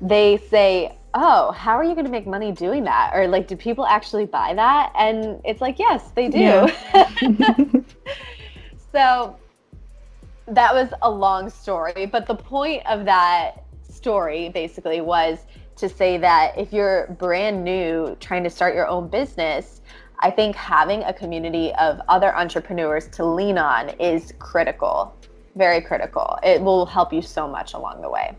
they 0.00 0.38
say, 0.50 0.98
Oh, 1.14 1.52
how 1.52 1.74
are 1.76 1.84
you 1.84 1.92
going 1.92 2.06
to 2.06 2.10
make 2.10 2.26
money 2.26 2.52
doing 2.52 2.84
that? 2.84 3.12
Or 3.14 3.28
like, 3.28 3.46
do 3.46 3.54
people 3.54 3.86
actually 3.86 4.26
buy 4.26 4.54
that? 4.54 4.92
And 4.96 5.40
it's 5.44 5.60
like, 5.60 5.78
Yes, 5.78 6.10
they 6.10 6.28
do. 6.28 6.38
Yeah. 6.38 6.66
so 8.92 9.36
that 10.48 10.74
was 10.74 10.88
a 11.02 11.10
long 11.10 11.48
story. 11.48 12.06
But 12.06 12.26
the 12.26 12.34
point 12.34 12.84
of 12.86 13.04
that 13.04 13.64
story 13.88 14.48
basically 14.48 15.00
was 15.00 15.38
to 15.76 15.88
say 15.88 16.18
that 16.18 16.58
if 16.58 16.72
you're 16.72 17.06
brand 17.18 17.62
new 17.62 18.16
trying 18.20 18.42
to 18.44 18.50
start 18.50 18.74
your 18.74 18.88
own 18.88 19.08
business, 19.08 19.81
I 20.22 20.30
think 20.30 20.54
having 20.54 21.02
a 21.02 21.12
community 21.12 21.74
of 21.74 22.00
other 22.08 22.34
entrepreneurs 22.36 23.08
to 23.08 23.24
lean 23.24 23.58
on 23.58 23.88
is 24.00 24.32
critical, 24.38 25.14
very 25.56 25.80
critical. 25.80 26.38
It 26.42 26.62
will 26.62 26.86
help 26.86 27.12
you 27.12 27.22
so 27.22 27.48
much 27.48 27.74
along 27.74 28.02
the 28.02 28.08
way. 28.08 28.36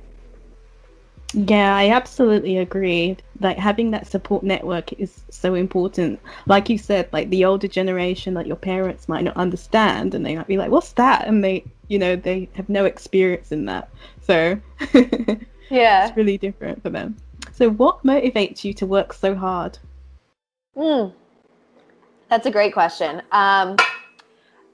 Yeah, 1.34 1.76
I 1.76 1.90
absolutely 1.90 2.58
agree. 2.58 3.18
Like 3.40 3.58
having 3.58 3.92
that 3.92 4.08
support 4.08 4.44
network 4.44 4.94
is 4.94 5.24
so 5.30 5.56
important. 5.56 6.20
Like 6.46 6.70
you 6.70 6.78
said, 6.78 7.10
like 7.12 7.30
the 7.30 7.44
older 7.44 7.68
generation, 7.68 8.34
like 8.36 8.48
your 8.48 8.56
parents 8.56 9.10
might 9.10 9.24
not 9.24 9.36
understand 9.36 10.14
and 10.14 10.26
they 10.26 10.36
might 10.36 10.48
be 10.48 10.58
like, 10.58 10.72
What's 10.72 10.94
that? 10.94 11.28
And 11.28 11.44
they 11.44 11.66
you 11.88 12.00
know, 12.00 12.16
they 12.16 12.50
have 12.56 12.70
no 12.70 12.86
experience 12.86 13.52
in 13.52 13.66
that. 13.66 13.90
So 14.22 14.60
Yeah. 15.70 16.08
it's 16.08 16.16
really 16.18 16.38
different 16.38 16.82
for 16.82 16.90
them. 16.90 17.18
So 17.52 17.70
what 17.70 18.04
motivates 18.04 18.64
you 18.64 18.74
to 18.76 18.86
work 18.86 19.12
so 19.14 19.36
hard? 19.36 19.80
Hmm. 20.76 21.10
That's 22.34 22.48
a 22.48 22.52
great 22.52 22.74
question. 22.74 23.22
Um, 23.32 23.76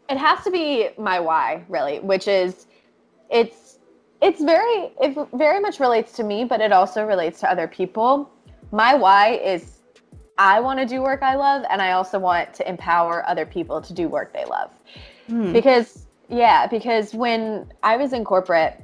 it 0.09 0.15
has 0.15 0.41
to 0.45 0.49
be 0.49 0.91
my 0.97 1.19
why, 1.19 1.65
really, 1.67 1.99
which 1.99 2.25
is 2.29 2.67
it's 3.29 3.79
it's 4.21 4.41
very 4.41 4.93
it 5.01 5.27
very 5.33 5.59
much 5.59 5.81
relates 5.81 6.13
to 6.13 6.23
me, 6.23 6.45
but 6.45 6.61
it 6.61 6.71
also 6.71 7.05
relates 7.05 7.41
to 7.41 7.51
other 7.51 7.67
people. 7.67 8.31
My 8.71 8.95
why 8.95 9.31
is 9.43 9.79
I 10.37 10.61
want 10.61 10.79
to 10.79 10.85
do 10.85 11.01
work 11.01 11.21
I 11.21 11.35
love, 11.35 11.65
and 11.69 11.81
I 11.81 11.91
also 11.91 12.17
want 12.17 12.53
to 12.53 12.69
empower 12.69 13.27
other 13.27 13.45
people 13.45 13.81
to 13.81 13.93
do 13.93 14.07
work 14.07 14.31
they 14.31 14.45
love. 14.45 14.71
Mm. 15.29 15.51
Because 15.51 16.05
yeah, 16.29 16.65
because 16.65 17.13
when 17.13 17.69
I 17.83 17.97
was 17.97 18.13
in 18.13 18.23
corporate, 18.23 18.81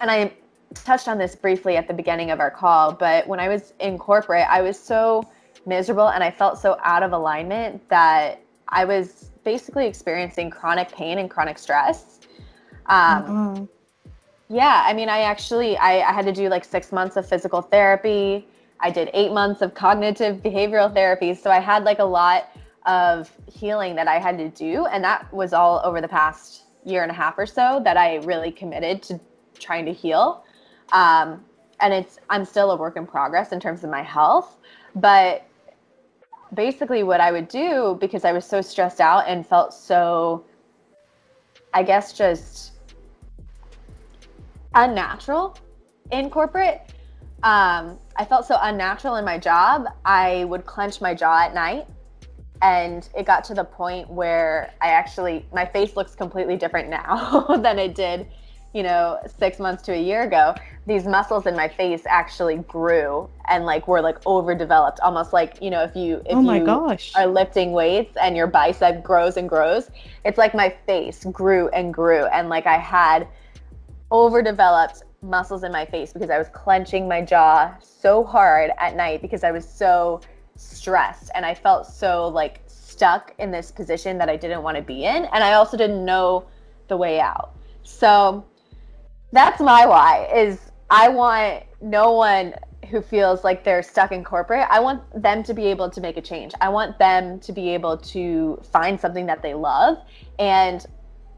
and 0.00 0.10
I 0.10 0.32
touched 0.74 1.06
on 1.06 1.18
this 1.18 1.36
briefly 1.36 1.76
at 1.76 1.86
the 1.86 1.94
beginning 1.94 2.32
of 2.32 2.40
our 2.40 2.50
call, 2.50 2.94
but 2.94 3.28
when 3.28 3.38
I 3.38 3.48
was 3.48 3.74
in 3.78 3.96
corporate, 3.96 4.48
I 4.50 4.60
was 4.60 4.76
so 4.76 5.22
miserable 5.66 6.08
and 6.08 6.22
I 6.24 6.30
felt 6.30 6.58
so 6.58 6.76
out 6.82 7.02
of 7.02 7.12
alignment 7.12 7.88
that 7.88 8.40
I 8.68 8.84
was 8.84 9.30
basically 9.44 9.86
experiencing 9.86 10.50
chronic 10.50 10.90
pain 10.92 11.18
and 11.18 11.30
chronic 11.30 11.58
stress. 11.58 12.20
Um, 12.86 13.22
mm-hmm. 13.24 13.64
Yeah, 14.48 14.82
I 14.84 14.92
mean, 14.92 15.08
I 15.08 15.20
actually 15.20 15.76
I, 15.78 16.00
I 16.00 16.12
had 16.12 16.26
to 16.26 16.32
do 16.32 16.48
like 16.48 16.64
six 16.64 16.92
months 16.92 17.16
of 17.16 17.26
physical 17.26 17.62
therapy. 17.62 18.46
I 18.80 18.90
did 18.90 19.10
eight 19.14 19.32
months 19.32 19.62
of 19.62 19.74
cognitive 19.74 20.42
behavioral 20.42 20.92
therapy. 20.92 21.34
So 21.34 21.50
I 21.50 21.60
had 21.60 21.84
like 21.84 22.00
a 22.00 22.04
lot 22.04 22.50
of 22.84 23.30
healing 23.46 23.94
that 23.94 24.08
I 24.08 24.18
had 24.18 24.36
to 24.38 24.48
do, 24.48 24.86
and 24.86 25.02
that 25.04 25.32
was 25.32 25.52
all 25.52 25.80
over 25.84 26.00
the 26.00 26.08
past 26.08 26.64
year 26.84 27.02
and 27.02 27.10
a 27.10 27.14
half 27.14 27.38
or 27.38 27.46
so 27.46 27.80
that 27.84 27.96
I 27.96 28.16
really 28.16 28.50
committed 28.50 29.02
to 29.04 29.20
trying 29.58 29.86
to 29.86 29.92
heal. 29.92 30.44
Um, 30.92 31.44
and 31.80 31.94
it's 31.94 32.18
I'm 32.28 32.44
still 32.44 32.72
a 32.72 32.76
work 32.76 32.96
in 32.96 33.06
progress 33.06 33.52
in 33.52 33.60
terms 33.60 33.84
of 33.84 33.90
my 33.90 34.02
health, 34.02 34.56
but 34.96 35.46
basically 36.54 37.02
what 37.02 37.20
I 37.20 37.32
would 37.32 37.48
do 37.48 37.96
because 38.00 38.24
I 38.24 38.32
was 38.32 38.44
so 38.44 38.60
stressed 38.60 39.00
out 39.00 39.24
and 39.26 39.46
felt 39.46 39.72
so, 39.72 40.44
I 41.72 41.82
guess, 41.82 42.12
just 42.12 42.72
unnatural 44.74 45.56
in 46.10 46.30
corporate. 46.30 46.92
Um, 47.42 47.98
I 48.16 48.24
felt 48.24 48.46
so 48.46 48.56
unnatural 48.60 49.16
in 49.16 49.24
my 49.24 49.38
job. 49.38 49.86
I 50.04 50.44
would 50.44 50.66
clench 50.66 51.00
my 51.00 51.14
jaw 51.14 51.40
at 51.40 51.54
night 51.54 51.86
and 52.62 53.08
it 53.16 53.26
got 53.26 53.42
to 53.44 53.54
the 53.54 53.64
point 53.64 54.08
where 54.08 54.72
I 54.80 54.88
actually 54.88 55.44
my 55.52 55.66
face 55.66 55.96
looks 55.96 56.14
completely 56.14 56.56
different 56.56 56.88
now 57.02 57.46
than 57.60 57.78
it 57.78 57.94
did, 57.94 58.28
you 58.72 58.82
know, 58.82 59.18
six 59.38 59.58
months 59.58 59.82
to 59.84 59.92
a 59.92 60.00
year 60.00 60.22
ago. 60.22 60.54
These 60.86 61.06
muscles 61.06 61.46
in 61.46 61.54
my 61.54 61.68
face 61.68 62.02
actually 62.06 62.56
grew 62.56 63.28
and 63.48 63.64
like 63.64 63.86
were 63.86 64.00
like 64.00 64.26
overdeveloped, 64.26 65.00
almost 65.00 65.32
like 65.32 65.60
you 65.60 65.70
know 65.70 65.82
if 65.82 65.94
you 65.94 66.22
if 66.26 66.36
oh 66.36 66.42
my 66.42 66.58
you 66.58 66.66
gosh. 66.66 67.12
are 67.14 67.26
lifting 67.26 67.72
weights 67.72 68.16
and 68.20 68.36
your 68.36 68.46
bicep 68.46 69.02
grows 69.02 69.36
and 69.36 69.48
grows, 69.48 69.90
it's 70.24 70.38
like 70.38 70.54
my 70.54 70.74
face 70.86 71.24
grew 71.24 71.68
and 71.68 71.94
grew 71.94 72.26
and 72.26 72.48
like 72.48 72.66
I 72.66 72.78
had 72.78 73.28
overdeveloped 74.10 75.04
muscles 75.22 75.62
in 75.62 75.70
my 75.72 75.84
face 75.84 76.12
because 76.12 76.30
I 76.30 76.38
was 76.38 76.48
clenching 76.48 77.06
my 77.08 77.22
jaw 77.22 77.74
so 77.80 78.24
hard 78.24 78.72
at 78.78 78.96
night 78.96 79.22
because 79.22 79.44
I 79.44 79.52
was 79.52 79.68
so 79.68 80.20
stressed 80.56 81.30
and 81.34 81.46
I 81.46 81.54
felt 81.54 81.86
so 81.86 82.28
like 82.28 82.60
stuck 82.66 83.34
in 83.38 83.50
this 83.50 83.70
position 83.70 84.18
that 84.18 84.28
I 84.28 84.36
didn't 84.36 84.62
want 84.62 84.76
to 84.76 84.82
be 84.82 85.04
in. 85.04 85.24
And 85.26 85.44
I 85.44 85.54
also 85.54 85.76
didn't 85.76 86.04
know 86.04 86.46
the 86.88 86.96
way 86.96 87.20
out. 87.20 87.54
So 87.84 88.44
that's 89.32 89.60
my 89.60 89.86
why 89.86 90.28
is 90.34 90.60
I 90.90 91.08
want 91.08 91.64
no 91.80 92.12
one 92.12 92.54
who 92.90 93.00
feels 93.00 93.42
like 93.42 93.64
they're 93.64 93.82
stuck 93.82 94.12
in 94.12 94.22
corporate. 94.22 94.66
I 94.70 94.78
want 94.78 95.02
them 95.20 95.42
to 95.44 95.54
be 95.54 95.66
able 95.66 95.88
to 95.90 96.00
make 96.00 96.18
a 96.18 96.20
change. 96.20 96.52
I 96.60 96.68
want 96.68 96.98
them 96.98 97.40
to 97.40 97.52
be 97.52 97.70
able 97.70 97.96
to 97.96 98.60
find 98.70 99.00
something 99.00 99.24
that 99.26 99.42
they 99.42 99.54
love. 99.54 99.96
And 100.38 100.84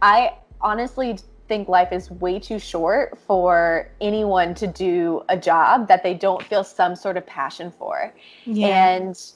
I 0.03 0.35
honestly 0.61 1.19
think 1.47 1.69
life 1.69 1.93
is 1.93 2.11
way 2.11 2.41
too 2.41 2.59
short 2.59 3.19
for 3.19 3.89
anyone 4.01 4.55
to 4.55 4.67
do 4.67 5.23
a 5.29 5.37
job 5.37 5.87
that 5.89 6.03
they 6.03 6.15
don't 6.15 6.43
feel 6.43 6.65
some 6.65 6.97
sort 6.97 7.17
of 7.17 7.25
passion 7.27 7.71
for. 7.71 8.13
Yeah. 8.45 8.95
And 8.97 9.33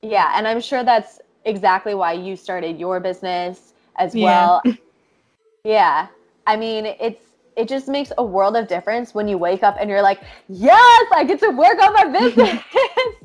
yeah, 0.00 0.32
and 0.34 0.48
I'm 0.48 0.60
sure 0.60 0.82
that's 0.82 1.20
exactly 1.44 1.94
why 1.94 2.12
you 2.12 2.36
started 2.36 2.78
your 2.78 3.00
business 3.00 3.74
as 3.96 4.14
yeah. 4.14 4.24
well. 4.24 4.62
yeah. 5.64 6.06
I 6.46 6.56
mean, 6.56 6.86
it's 6.86 7.26
it 7.56 7.68
just 7.68 7.88
makes 7.88 8.12
a 8.18 8.24
world 8.24 8.56
of 8.56 8.68
difference 8.68 9.14
when 9.14 9.28
you 9.28 9.38
wake 9.38 9.62
up 9.62 9.76
and 9.80 9.90
you're 9.90 10.02
like, 10.02 10.20
"Yes, 10.48 11.06
I 11.12 11.24
get 11.24 11.40
to 11.40 11.50
work 11.50 11.80
on 11.82 11.92
my 11.94 12.04
business." 12.06 12.62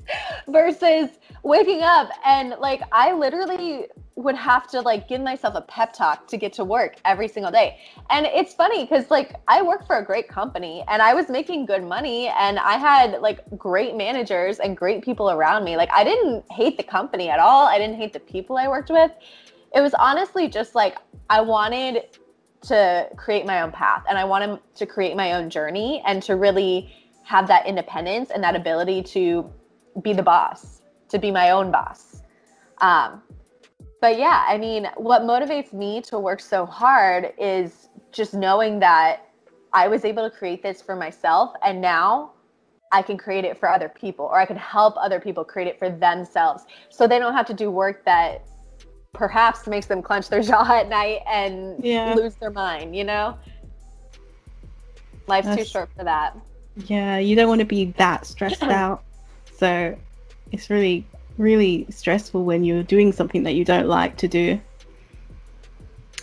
versus 0.48 1.10
waking 1.44 1.82
up 1.82 2.10
and 2.26 2.56
like 2.60 2.82
I 2.92 3.12
literally 3.14 3.88
would 4.16 4.36
have 4.36 4.68
to 4.68 4.80
like 4.80 5.10
give 5.10 5.22
myself 5.22 5.56
a 5.56 5.62
pep 5.62 5.92
talk 5.94 6.28
to 6.28 6.38
get 6.38 6.54
to 6.54 6.64
work 6.64 6.96
every 7.04 7.28
single 7.28 7.52
day. 7.52 7.80
And 8.10 8.26
it's 8.26 8.54
funny 8.54 8.88
cuz 8.88 9.12
like 9.12 9.36
I 9.48 9.62
work 9.62 9.86
for 9.86 9.98
a 9.98 10.06
great 10.06 10.28
company 10.28 10.84
and 10.88 11.02
I 11.02 11.14
was 11.14 11.30
making 11.30 11.66
good 11.66 11.84
money 11.84 12.28
and 12.28 12.58
I 12.60 12.78
had 12.78 13.22
like 13.22 13.42
great 13.58 13.96
managers 13.96 14.60
and 14.60 14.78
great 14.78 15.04
people 15.04 15.32
around 15.32 15.64
me. 15.64 15.76
Like 15.76 15.92
I 15.92 16.04
didn't 16.04 16.46
hate 16.52 16.78
the 16.78 16.84
company 16.84 17.30
at 17.30 17.40
all. 17.40 17.66
I 17.66 17.78
didn't 17.78 17.98
hate 17.98 18.14
the 18.14 18.22
people 18.22 18.58
I 18.58 18.68
worked 18.68 18.90
with. 18.90 19.12
It 19.76 19.82
was 19.82 19.94
honestly 19.96 20.48
just 20.48 20.76
like 20.76 20.98
I 21.30 21.42
wanted 21.42 22.06
to 22.68 23.10
create 23.16 23.46
my 23.46 23.62
own 23.62 23.72
path 23.72 24.04
and 24.10 24.18
I 24.18 24.24
wanted 24.24 24.60
to 24.76 24.86
create 24.86 25.16
my 25.16 25.34
own 25.34 25.50
journey 25.50 26.02
and 26.06 26.22
to 26.24 26.36
really 26.36 26.94
have 27.24 27.48
that 27.48 27.66
independence 27.66 28.30
and 28.30 28.44
that 28.44 28.56
ability 28.56 29.02
to 29.04 29.52
be 30.02 30.14
the 30.14 30.24
boss, 30.24 30.82
to 31.10 31.20
be 31.20 31.32
my 31.32 31.52
own 31.52 31.72
boss. 31.72 32.24
Um, 32.80 33.22
but 34.02 34.18
yeah, 34.18 34.46
I 34.48 34.58
mean, 34.58 34.88
what 34.98 35.24
motivates 35.24 35.74
me 35.74 36.02
to 36.04 36.20
work 36.20 36.40
so 36.40 36.66
hard 36.66 37.34
is 37.38 37.90
just 38.12 38.34
knowing 38.34 38.80
that 38.80 39.28
I 39.74 39.88
was 39.88 40.06
able 40.06 40.30
to 40.30 40.36
create 40.36 40.62
this 40.62 40.82
for 40.82 40.96
myself 40.96 41.54
and 41.64 41.82
now 41.82 42.32
I 42.92 43.02
can 43.02 43.18
create 43.18 43.46
it 43.46 43.58
for 43.58 43.68
other 43.68 43.90
people 43.90 44.26
or 44.26 44.40
I 44.40 44.46
can 44.46 44.56
help 44.56 44.96
other 44.98 45.20
people 45.20 45.44
create 45.44 45.68
it 45.68 45.78
for 45.78 45.90
themselves 45.90 46.64
so 46.90 47.08
they 47.08 47.20
don't 47.20 47.34
have 47.34 47.46
to 47.48 47.54
do 47.54 47.70
work 47.72 48.06
that 48.06 48.46
perhaps 49.18 49.68
makes 49.68 49.86
them 49.86 50.02
clench 50.02 50.30
their 50.30 50.42
jaw 50.44 50.72
at 50.72 50.90
night 50.90 51.22
and 51.28 51.84
yeah. 51.84 52.14
lose 52.14 52.36
their 52.36 52.52
mind, 52.52 52.96
you 52.96 53.04
know? 53.04 53.38
Life's 55.28 55.48
That's, 55.48 55.64
too 55.64 55.66
short 55.66 55.90
for 55.98 56.04
that. 56.04 56.38
Yeah, 56.86 57.18
you 57.18 57.36
don't 57.36 57.48
want 57.48 57.60
to 57.60 57.66
be 57.66 57.86
that 57.98 58.26
stressed 58.26 58.64
out. 58.64 59.04
So 59.58 59.98
it's 60.52 60.70
really 60.70 61.06
really 61.38 61.86
stressful 61.90 62.44
when 62.46 62.64
you're 62.64 62.84
doing 62.84 63.12
something 63.12 63.44
that 63.44 63.56
you 63.56 63.66
don't 63.66 63.88
like 63.88 64.18
to 64.18 64.28
do. 64.28 64.60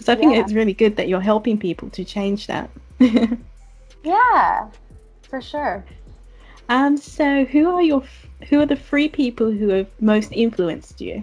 So 0.00 0.12
I 0.12 0.16
think 0.16 0.34
yeah. 0.34 0.40
it's 0.40 0.52
really 0.52 0.72
good 0.72 0.96
that 0.96 1.08
you're 1.08 1.20
helping 1.20 1.58
people 1.58 1.90
to 1.90 2.04
change 2.04 2.46
that. 2.46 2.70
yeah, 4.02 4.68
for 5.22 5.40
sure. 5.40 5.84
Um, 6.68 6.96
so 6.96 7.44
who 7.44 7.70
are 7.74 7.82
your 7.82 8.02
who 8.48 8.60
are 8.60 8.66
the 8.66 8.76
three 8.76 9.08
people 9.08 9.50
who 9.50 9.68
have 9.68 9.88
most 10.00 10.32
influenced 10.32 11.00
you? 11.00 11.22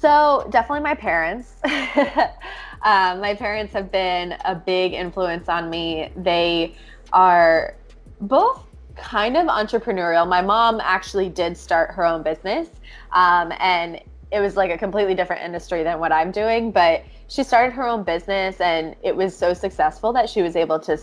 So 0.00 0.46
definitely 0.50 0.84
my 0.84 0.94
parents. 0.94 1.54
um, 1.64 3.20
my 3.20 3.34
parents 3.36 3.72
have 3.72 3.90
been 3.90 4.36
a 4.44 4.54
big 4.54 4.92
influence 4.92 5.48
on 5.48 5.68
me. 5.68 6.12
They 6.16 6.76
are 7.12 7.74
both 8.20 8.64
kind 8.94 9.36
of 9.36 9.46
entrepreneurial. 9.46 10.28
My 10.28 10.40
mom 10.40 10.80
actually 10.82 11.28
did 11.28 11.56
start 11.56 11.90
her 11.94 12.04
own 12.04 12.22
business, 12.22 12.68
um, 13.10 13.52
and 13.58 14.00
it 14.30 14.38
was 14.38 14.56
like 14.56 14.70
a 14.70 14.78
completely 14.78 15.16
different 15.16 15.42
industry 15.42 15.82
than 15.82 15.98
what 15.98 16.12
I'm 16.12 16.30
doing. 16.30 16.70
But 16.70 17.04
she 17.26 17.42
started 17.42 17.72
her 17.72 17.84
own 17.84 18.04
business, 18.04 18.60
and 18.60 18.94
it 19.02 19.16
was 19.16 19.36
so 19.36 19.52
successful 19.52 20.12
that 20.12 20.30
she 20.30 20.42
was 20.42 20.54
able 20.54 20.78
to, 20.80 20.96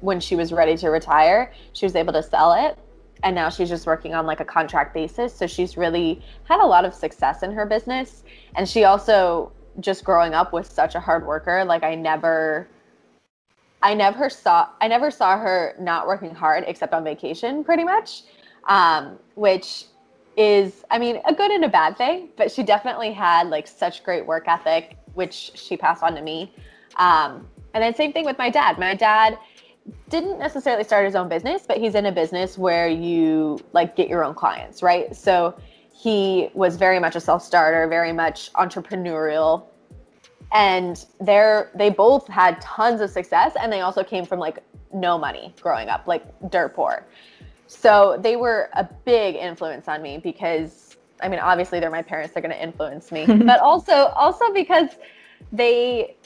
when 0.00 0.20
she 0.20 0.36
was 0.36 0.52
ready 0.52 0.76
to 0.78 0.88
retire, 0.90 1.50
she 1.72 1.86
was 1.86 1.96
able 1.96 2.12
to 2.12 2.22
sell 2.22 2.52
it. 2.52 2.78
And 3.22 3.34
now 3.34 3.48
she's 3.48 3.68
just 3.68 3.86
working 3.86 4.14
on 4.14 4.26
like 4.26 4.40
a 4.40 4.44
contract 4.44 4.92
basis. 4.92 5.34
So 5.34 5.46
she's 5.46 5.76
really 5.76 6.20
had 6.44 6.60
a 6.60 6.66
lot 6.66 6.84
of 6.84 6.92
success 6.94 7.42
in 7.42 7.52
her 7.52 7.64
business. 7.64 8.24
And 8.56 8.68
she 8.68 8.84
also, 8.84 9.52
just 9.80 10.04
growing 10.04 10.34
up, 10.34 10.52
was 10.52 10.66
such 10.66 10.94
a 10.94 11.00
hard 11.00 11.26
worker. 11.26 11.64
Like, 11.64 11.82
I 11.84 11.94
never 11.94 12.68
I 13.82 13.92
never 13.92 14.30
saw 14.30 14.68
I 14.80 14.88
never 14.88 15.10
saw 15.10 15.38
her 15.38 15.74
not 15.78 16.06
working 16.06 16.34
hard 16.34 16.64
except 16.66 16.94
on 16.94 17.04
vacation, 17.04 17.62
pretty 17.62 17.84
much. 17.84 18.22
Um, 18.66 19.18
which 19.34 19.84
is, 20.38 20.84
I 20.90 20.98
mean, 20.98 21.20
a 21.26 21.34
good 21.34 21.50
and 21.50 21.64
a 21.64 21.68
bad 21.68 21.98
thing. 21.98 22.30
But 22.36 22.50
she 22.50 22.62
definitely 22.62 23.12
had 23.12 23.48
like 23.48 23.66
such 23.66 24.02
great 24.02 24.26
work 24.26 24.44
ethic, 24.48 24.96
which 25.12 25.52
she 25.54 25.76
passed 25.76 26.02
on 26.02 26.14
to 26.14 26.22
me. 26.22 26.54
Um, 26.96 27.46
and 27.74 27.82
then 27.82 27.94
same 27.94 28.12
thing 28.12 28.24
with 28.24 28.38
my 28.38 28.48
dad. 28.48 28.78
My 28.78 28.94
dad 28.94 29.38
didn't 30.08 30.38
necessarily 30.38 30.84
start 30.84 31.04
his 31.04 31.14
own 31.14 31.28
business, 31.28 31.64
but 31.66 31.78
he's 31.78 31.94
in 31.94 32.06
a 32.06 32.12
business 32.12 32.56
where 32.56 32.88
you 32.88 33.58
like 33.72 33.96
get 33.96 34.08
your 34.08 34.24
own 34.24 34.34
clients, 34.34 34.82
right? 34.82 35.14
So 35.14 35.58
he 35.92 36.50
was 36.54 36.76
very 36.76 36.98
much 36.98 37.16
a 37.16 37.20
self 37.20 37.42
starter, 37.42 37.86
very 37.88 38.12
much 38.12 38.52
entrepreneurial. 38.54 39.64
And 40.52 41.04
they're 41.20 41.70
they 41.74 41.90
both 41.90 42.28
had 42.28 42.60
tons 42.60 43.00
of 43.00 43.10
success 43.10 43.54
and 43.60 43.72
they 43.72 43.80
also 43.80 44.04
came 44.04 44.24
from 44.24 44.38
like 44.38 44.58
no 44.92 45.18
money 45.18 45.52
growing 45.60 45.88
up 45.88 46.06
like 46.06 46.24
dirt 46.50 46.74
poor. 46.74 47.06
So 47.66 48.18
they 48.20 48.36
were 48.36 48.70
a 48.74 48.84
big 49.04 49.34
influence 49.34 49.88
on 49.88 50.02
me 50.02 50.18
because 50.18 50.96
i 51.22 51.28
mean 51.28 51.38
obviously 51.38 51.78
they're 51.80 51.90
my 51.90 52.02
parents 52.02 52.34
they're 52.34 52.42
going 52.42 52.54
to 52.54 52.62
influence 52.62 53.10
me. 53.10 53.26
But 53.46 53.60
also 53.60 54.06
also 54.16 54.52
because 54.52 54.90
they 55.52 56.16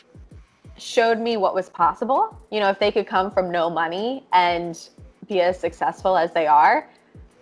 showed 0.81 1.19
me 1.19 1.37
what 1.37 1.55
was 1.55 1.69
possible 1.69 2.37
you 2.51 2.61
know 2.61 2.69
if 2.69 2.79
they 2.79 2.91
could 2.91 3.07
come 3.07 3.31
from 3.31 3.51
no 3.51 3.69
money 3.69 4.25
and 4.33 4.89
be 5.29 5.41
as 5.41 5.59
successful 5.59 6.17
as 6.17 6.33
they 6.33 6.47
are 6.47 6.89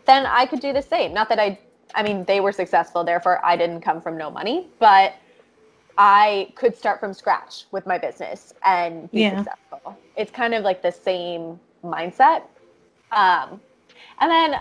then 0.07 0.27
i 0.27 0.47
could 0.47 0.61
do 0.61 0.73
the 0.73 0.83
same 0.83 1.13
not 1.13 1.29
that 1.29 1.39
i 1.39 1.59
i 1.95 2.03
mean 2.03 2.25
they 2.25 2.41
were 2.41 2.53
successful 2.53 3.05
therefore 3.05 3.45
i 3.45 3.57
didn't 3.57 3.81
come 3.81 4.01
from 4.01 4.17
no 4.17 4.31
money 4.31 4.69
but 4.79 5.15
I 5.99 6.53
could 6.55 6.77
start 6.77 7.01
from 7.01 7.15
scratch 7.15 7.65
with 7.71 7.87
my 7.87 7.99
business 7.99 8.53
and 8.65 9.11
be 9.11 9.23
yeah. 9.23 9.43
successful. 9.43 9.97
It's 10.17 10.31
kind 10.31 10.55
of 10.55 10.63
like 10.63 10.83
the 10.83 10.93
same 10.93 11.59
mindset. 11.83 12.43
Um, 13.13 13.61
and 14.21 14.31
then 14.31 14.61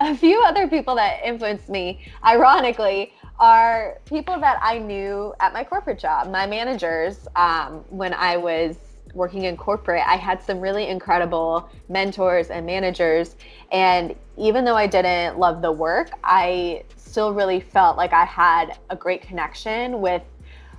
a 0.10 0.16
few 0.16 0.42
other 0.42 0.66
people 0.66 0.94
that 0.94 1.20
influenced 1.24 1.68
me, 1.68 2.00
ironically, 2.24 3.12
are 3.38 3.98
people 4.06 4.40
that 4.40 4.58
I 4.62 4.78
knew 4.78 5.34
at 5.40 5.52
my 5.52 5.62
corporate 5.62 5.98
job, 5.98 6.30
my 6.30 6.46
managers. 6.46 7.28
Um, 7.36 7.84
when 7.90 8.14
I 8.14 8.38
was 8.38 8.76
working 9.12 9.44
in 9.44 9.56
corporate, 9.58 10.02
I 10.06 10.16
had 10.16 10.42
some 10.42 10.58
really 10.58 10.86
incredible 10.86 11.68
mentors 11.88 12.48
and 12.48 12.64
managers. 12.64 13.36
And 13.72 14.14
even 14.38 14.64
though 14.64 14.76
I 14.76 14.86
didn't 14.86 15.38
love 15.38 15.60
the 15.60 15.72
work, 15.72 16.10
I 16.24 16.84
still 16.96 17.34
really 17.34 17.60
felt 17.60 17.98
like 17.98 18.14
I 18.14 18.24
had 18.24 18.78
a 18.88 18.96
great 18.96 19.20
connection 19.20 20.00
with 20.00 20.22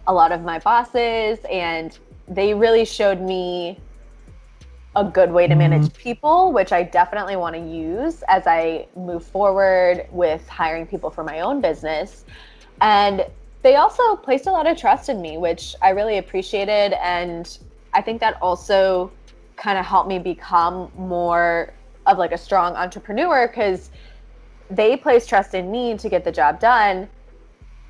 a 0.07 0.13
lot 0.13 0.31
of 0.31 0.41
my 0.41 0.57
bosses, 0.57 1.39
and 1.51 1.97
they 2.27 2.55
really 2.55 2.85
showed 2.85 3.21
me 3.21 3.79
a 4.95 5.05
good 5.05 5.31
way 5.31 5.47
to 5.47 5.55
manage 5.55 5.83
mm-hmm. 5.83 6.01
people, 6.01 6.51
which 6.51 6.71
I 6.71 6.83
definitely 6.83 7.35
want 7.35 7.55
to 7.55 7.61
use 7.61 8.23
as 8.27 8.45
I 8.45 8.87
move 8.95 9.23
forward 9.23 10.05
with 10.11 10.47
hiring 10.49 10.85
people 10.85 11.09
for 11.09 11.23
my 11.23 11.39
own 11.39 11.61
business. 11.61 12.25
And 12.81 13.25
they 13.61 13.75
also 13.75 14.15
placed 14.15 14.47
a 14.47 14.51
lot 14.51 14.67
of 14.67 14.77
trust 14.77 15.07
in 15.07 15.21
me, 15.21 15.37
which 15.37 15.75
I 15.81 15.89
really 15.89 16.17
appreciated. 16.17 16.93
And 17.01 17.57
I 17.93 18.01
think 18.01 18.19
that 18.19 18.41
also 18.41 19.11
kind 19.55 19.77
of 19.77 19.85
helped 19.85 20.09
me 20.09 20.19
become 20.19 20.91
more 20.97 21.73
of 22.07 22.17
like 22.17 22.31
a 22.31 22.37
strong 22.37 22.75
entrepreneur 22.75 23.47
because 23.47 23.91
they 24.69 24.97
placed 24.97 25.29
trust 25.29 25.53
in 25.53 25.69
me 25.71 25.97
to 25.97 26.09
get 26.09 26.23
the 26.23 26.31
job 26.31 26.59
done 26.59 27.07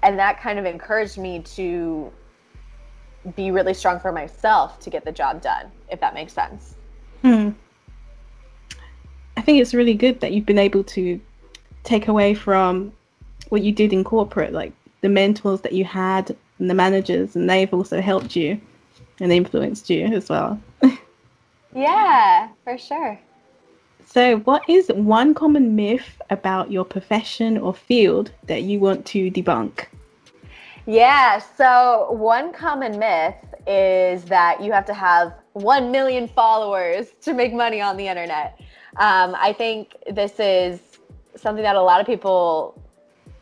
and 0.03 0.17
that 0.17 0.39
kind 0.39 0.59
of 0.59 0.65
encouraged 0.65 1.17
me 1.17 1.39
to 1.39 2.11
be 3.35 3.51
really 3.51 3.73
strong 3.73 3.99
for 3.99 4.11
myself 4.11 4.79
to 4.79 4.89
get 4.89 5.05
the 5.05 5.11
job 5.11 5.41
done, 5.41 5.71
if 5.89 5.99
that 5.99 6.13
makes 6.13 6.33
sense. 6.33 6.75
Hmm. 7.21 7.49
I 9.38 9.41
think 9.41 9.62
it's 9.62 9.73
really 9.73 9.93
good 9.93 10.19
that 10.21 10.31
you've 10.34 10.45
been 10.45 10.60
able 10.60 10.84
to 10.86 11.19
take 11.84 12.07
away 12.07 12.34
from 12.34 12.91
what 13.49 13.62
you 13.62 13.71
did 13.71 13.93
in 13.93 14.03
corporate, 14.03 14.53
like 14.53 14.73
the 15.01 15.10
mentors 15.10 15.62
that 15.62 15.73
you 15.73 15.84
had 15.84 16.36
and 16.60 16.69
the 16.69 16.73
managers, 16.73 17.36
and 17.36 17.49
they've 17.49 17.73
also 17.73 18.01
helped 18.01 18.36
you 18.36 18.60
and 19.19 19.31
influenced 19.31 19.89
you 19.89 20.05
as 20.05 20.29
well. 20.29 20.60
yeah, 21.75 22.49
for 22.63 22.77
sure. 22.77 23.19
So, 24.05 24.38
what 24.39 24.67
is 24.67 24.89
one 24.89 25.34
common 25.34 25.75
myth 25.75 26.21
about 26.29 26.71
your 26.71 26.84
profession 26.84 27.57
or 27.57 27.73
field 27.73 28.31
that 28.47 28.63
you 28.63 28.79
want 28.79 29.05
to 29.07 29.31
debunk? 29.31 29.86
Yeah, 30.86 31.39
so 31.39 32.12
one 32.12 32.51
common 32.51 32.97
myth 32.99 33.36
is 33.67 34.24
that 34.26 34.62
you 34.62 34.71
have 34.71 34.86
to 34.86 34.93
have 34.93 35.34
1 35.54 35.91
million 35.91 36.28
followers 36.28 37.08
to 37.21 37.34
make 37.34 37.54
money 37.54 37.82
on 37.82 37.97
the 37.97 38.08
internet. 38.08 38.60
Um, 38.97 39.36
I 39.38 39.54
think 39.54 39.95
this 40.10 40.39
is 40.39 40.80
something 41.36 41.63
that 41.63 41.76
a 41.76 41.82
lot 41.82 42.02
of 42.02 42.06
people 42.06 42.82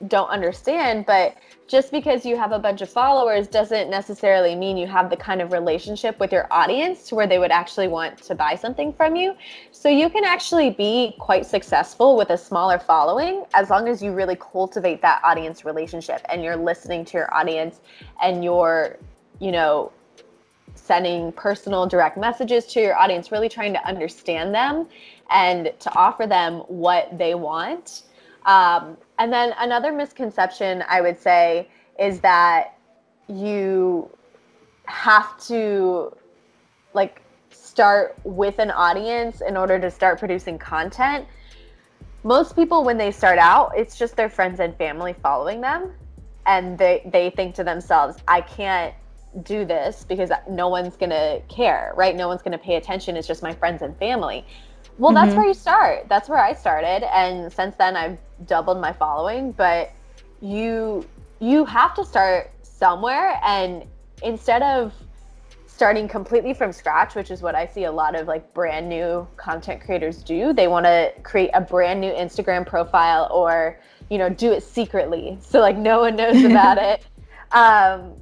don't 0.08 0.30
understand, 0.30 1.06
but 1.06 1.36
just 1.68 1.92
because 1.92 2.26
you 2.26 2.36
have 2.36 2.52
a 2.52 2.58
bunch 2.58 2.82
of 2.82 2.90
followers 2.90 3.48
doesn't 3.48 3.90
necessarily 3.90 4.56
mean 4.56 4.76
you 4.76 4.88
have 4.88 5.10
the 5.10 5.16
kind 5.16 5.42
of 5.42 5.52
relationship 5.52 6.20
with 6.20 6.32
your 6.32 6.48
audience 6.50 7.08
to 7.08 7.16
where 7.16 7.28
they 7.28 7.38
would 7.38 7.52
actually 7.52 7.88
want 7.88 8.18
to 8.24 8.34
buy 8.34 8.56
something 8.56 8.92
from 8.92 9.16
you. 9.16 9.36
So 9.72 9.88
you 9.88 10.10
can 10.10 10.24
actually 10.24 10.72
be 10.72 11.16
quite 11.20 11.46
successful 11.46 12.18
with 12.18 12.32
a 12.32 12.38
smaller 12.38 12.80
following 12.80 13.44
as 13.54 13.70
long 13.70 13.88
as 13.88 14.02
you 14.02 14.14
really 14.14 14.36
cultivate 14.36 15.02
that 15.04 15.22
audience 15.24 15.64
relationship 15.64 16.22
and 16.30 16.44
you're 16.44 16.58
listening 16.58 17.06
to 17.06 17.18
your 17.18 17.34
audience 17.34 17.82
and 18.24 18.44
you're, 18.44 18.98
you 19.40 19.52
know, 19.52 19.92
sending 20.80 21.32
personal 21.34 21.86
direct 21.86 22.18
messages 22.18 22.65
to 22.68 22.82
your 22.82 22.98
audience, 22.98 23.32
really 23.32 23.50
trying 23.50 23.74
to 23.74 23.88
understand 23.88 24.54
them 24.54 24.88
and 25.30 25.74
to 25.80 25.94
offer 25.96 26.26
them 26.26 26.60
what 26.68 27.18
they 27.18 27.36
want. 27.36 28.04
Um, 28.46 28.98
and 29.20 29.32
then 29.32 29.54
another 29.60 29.92
misconception 29.92 30.84
I 30.88 31.02
would 31.02 31.20
say 31.20 31.68
is 32.00 32.20
that 32.22 32.78
you 33.28 34.10
have 34.86 35.39
to 35.48 36.15
like 36.94 37.22
start 37.52 38.18
with 38.24 38.60
an 38.60 38.72
audience 38.72 39.42
in 39.42 39.56
order 39.56 39.80
to 39.80 39.92
start 39.92 40.20
producing 40.20 40.58
content. 40.58 41.28
Most 42.24 42.56
people 42.56 42.84
when 42.84 42.98
they 42.98 43.12
start 43.12 43.38
out, 43.38 43.72
it's 43.78 43.98
just 43.98 44.15
their 44.15 44.30
friends 44.30 44.60
and 44.60 44.76
family 44.78 45.13
following 45.22 45.62
them 45.62 45.94
and 46.46 46.78
they 46.78 47.08
they 47.12 47.30
think 47.30 47.56
to 47.56 47.63
themselves, 47.63 48.18
I 48.28 48.42
can't 48.42 48.94
do 49.44 49.65
this 49.65 50.04
because 50.08 50.32
no 50.50 50.68
one's 50.68 50.96
going 50.96 51.12
to 51.12 51.42
care, 51.48 51.94
right? 51.96 52.15
No 52.15 52.28
one's 52.28 52.42
going 52.42 52.52
to 52.52 52.58
pay 52.58 52.76
attention. 52.76 53.15
It's 53.15 53.28
just 53.28 53.44
my 53.44 53.54
friends 53.54 53.82
and 53.82 53.96
family. 53.98 54.46
Well, 54.98 55.13
mm-hmm. 55.13 55.26
that's 55.26 55.36
where 55.36 55.48
you 55.48 55.54
start. 55.54 56.08
That's 56.10 56.28
where 56.28 56.39
I 56.39 56.54
started, 56.54 57.08
and 57.15 57.52
since 57.52 57.76
then 57.76 57.96
I've 57.96 58.18
doubled 58.46 58.82
my 58.82 58.92
following. 58.92 59.52
But 59.52 59.92
you 60.42 61.06
you 61.39 61.65
have 61.65 61.94
to 61.96 62.04
start 62.04 62.52
somewhere, 62.63 63.39
and 63.44 63.86
instead 64.24 64.62
of 64.62 64.94
starting 65.68 66.10
completely 66.10 66.54
from 66.54 66.74
scratch, 66.74 67.15
which 67.15 67.32
is 67.32 67.42
what 67.42 67.56
I 67.56 67.65
see 67.65 67.86
a 67.86 67.92
lot 67.92 68.13
of 68.13 68.28
like 68.28 68.54
brand 68.54 68.89
new 68.89 69.26
content 69.38 69.80
creators 69.82 70.22
do, 70.22 70.52
they 70.52 70.68
want 70.68 70.86
to 70.86 71.13
create 71.24 71.52
a 71.54 71.62
brand 71.62 72.02
new 72.02 72.12
Instagram 72.12 72.68
profile 72.68 73.30
or 73.32 73.80
you 74.10 74.18
know 74.18 74.28
do 74.28 74.52
it 74.52 74.63
secretly 74.63 75.38
so 75.39 75.62
like 75.62 75.78
no 75.78 76.02
one 76.02 76.18
knows 76.18 76.44
about 76.44 76.78
it. 76.92 77.06
Um, 77.54 78.15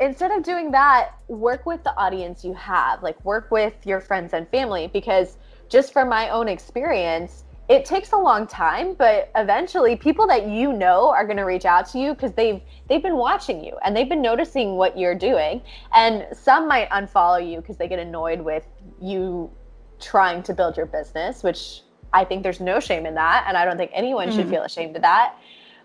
instead 0.00 0.30
of 0.30 0.42
doing 0.42 0.70
that, 0.72 1.12
work 1.28 1.66
with 1.66 1.82
the 1.84 1.96
audience 1.96 2.44
you 2.44 2.54
have, 2.54 3.02
like 3.02 3.22
work 3.24 3.50
with 3.50 3.74
your 3.84 4.00
friends 4.00 4.32
and 4.32 4.48
family 4.48 4.88
because 4.88 5.36
just 5.68 5.92
from 5.92 6.08
my 6.08 6.28
own 6.30 6.48
experience, 6.48 7.44
it 7.68 7.86
takes 7.86 8.12
a 8.12 8.16
long 8.16 8.46
time, 8.46 8.94
but 8.94 9.30
eventually 9.36 9.96
people 9.96 10.26
that 10.26 10.46
you 10.46 10.72
know 10.72 11.08
are 11.08 11.24
going 11.24 11.38
to 11.38 11.44
reach 11.44 11.64
out 11.64 11.88
to 11.90 11.98
you 11.98 12.12
because 12.12 12.32
they've 12.32 12.60
they've 12.88 13.02
been 13.02 13.16
watching 13.16 13.64
you 13.64 13.76
and 13.82 13.96
they've 13.96 14.08
been 14.08 14.20
noticing 14.20 14.76
what 14.76 14.98
you're 14.98 15.14
doing. 15.14 15.62
And 15.94 16.26
some 16.32 16.68
might 16.68 16.90
unfollow 16.90 17.50
you 17.50 17.60
because 17.60 17.78
they 17.78 17.88
get 17.88 17.98
annoyed 17.98 18.40
with 18.40 18.66
you 19.00 19.50
trying 19.98 20.42
to 20.42 20.52
build 20.52 20.76
your 20.76 20.86
business, 20.86 21.42
which 21.42 21.80
I 22.12 22.24
think 22.24 22.42
there's 22.42 22.60
no 22.60 22.80
shame 22.80 23.06
in 23.06 23.14
that, 23.14 23.44
and 23.48 23.56
I 23.56 23.64
don't 23.64 23.76
think 23.76 23.90
anyone 23.94 24.28
mm. 24.28 24.36
should 24.36 24.48
feel 24.48 24.62
ashamed 24.62 24.94
of 24.96 25.02
that. 25.02 25.36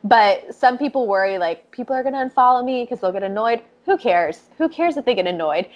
But 0.04 0.56
some 0.56 0.78
people 0.78 1.08
worry 1.08 1.38
like 1.38 1.70
people 1.72 1.96
are 1.96 2.04
going 2.04 2.14
to 2.14 2.20
unfollow 2.34 2.64
me 2.64 2.84
because 2.84 3.02
they'll 3.02 3.12
get 3.12 3.24
annoyed. 3.24 3.62
Who 3.86 3.98
cares? 3.98 4.50
Who 4.58 4.70
cares 4.70 4.98
if 4.98 5.06
they 5.06 5.16
get 5.16 5.28
annoyed? 5.28 5.68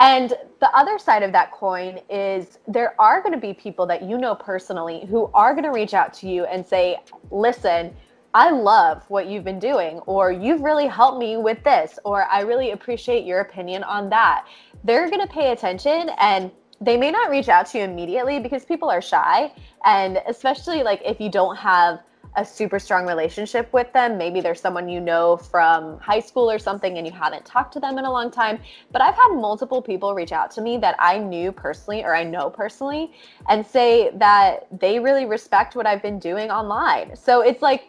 And 0.00 0.34
the 0.60 0.68
other 0.76 0.98
side 0.98 1.22
of 1.22 1.30
that 1.32 1.52
coin 1.52 2.00
is 2.10 2.58
there 2.66 3.00
are 3.00 3.20
going 3.20 3.32
to 3.32 3.38
be 3.38 3.54
people 3.54 3.86
that 3.86 4.02
you 4.02 4.18
know 4.18 4.34
personally 4.34 5.06
who 5.06 5.30
are 5.32 5.52
going 5.52 5.64
to 5.64 5.70
reach 5.70 5.94
out 5.94 6.12
to 6.14 6.28
you 6.28 6.44
and 6.44 6.66
say, 6.66 6.98
listen, 7.30 7.94
I 8.34 8.50
love 8.50 9.04
what 9.08 9.26
you've 9.26 9.44
been 9.44 9.58
doing, 9.58 9.98
or 10.00 10.32
you've 10.32 10.62
really 10.62 10.86
helped 10.86 11.18
me 11.18 11.36
with 11.36 11.62
this, 11.62 11.98
or 12.04 12.24
I 12.24 12.40
really 12.40 12.70
appreciate 12.70 13.24
your 13.26 13.40
opinion 13.40 13.84
on 13.84 14.08
that. 14.08 14.46
They're 14.84 15.08
going 15.08 15.20
to 15.20 15.32
pay 15.32 15.52
attention 15.52 16.10
and 16.18 16.50
they 16.80 16.96
may 16.96 17.12
not 17.12 17.30
reach 17.30 17.48
out 17.48 17.66
to 17.66 17.78
you 17.78 17.84
immediately 17.84 18.40
because 18.40 18.64
people 18.64 18.90
are 18.90 19.02
shy. 19.02 19.52
And 19.84 20.20
especially 20.26 20.82
like 20.82 21.00
if 21.04 21.20
you 21.20 21.30
don't 21.30 21.56
have 21.56 22.00
a 22.36 22.44
super 22.44 22.78
strong 22.78 23.06
relationship 23.06 23.70
with 23.72 23.92
them. 23.92 24.16
Maybe 24.16 24.40
there's 24.40 24.60
someone 24.60 24.88
you 24.88 25.00
know 25.00 25.36
from 25.36 25.98
high 25.98 26.20
school 26.20 26.50
or 26.50 26.58
something 26.58 26.96
and 26.96 27.06
you 27.06 27.12
haven't 27.12 27.44
talked 27.44 27.72
to 27.74 27.80
them 27.80 27.98
in 27.98 28.06
a 28.06 28.10
long 28.10 28.30
time. 28.30 28.58
But 28.90 29.02
I've 29.02 29.14
had 29.14 29.34
multiple 29.34 29.82
people 29.82 30.14
reach 30.14 30.32
out 30.32 30.50
to 30.52 30.62
me 30.62 30.78
that 30.78 30.96
I 30.98 31.18
knew 31.18 31.52
personally 31.52 32.02
or 32.04 32.14
I 32.14 32.24
know 32.24 32.48
personally 32.48 33.12
and 33.48 33.66
say 33.66 34.10
that 34.14 34.66
they 34.80 34.98
really 34.98 35.26
respect 35.26 35.76
what 35.76 35.86
I've 35.86 36.00
been 36.00 36.18
doing 36.18 36.50
online. 36.50 37.14
So 37.16 37.42
it's 37.42 37.60
like 37.60 37.88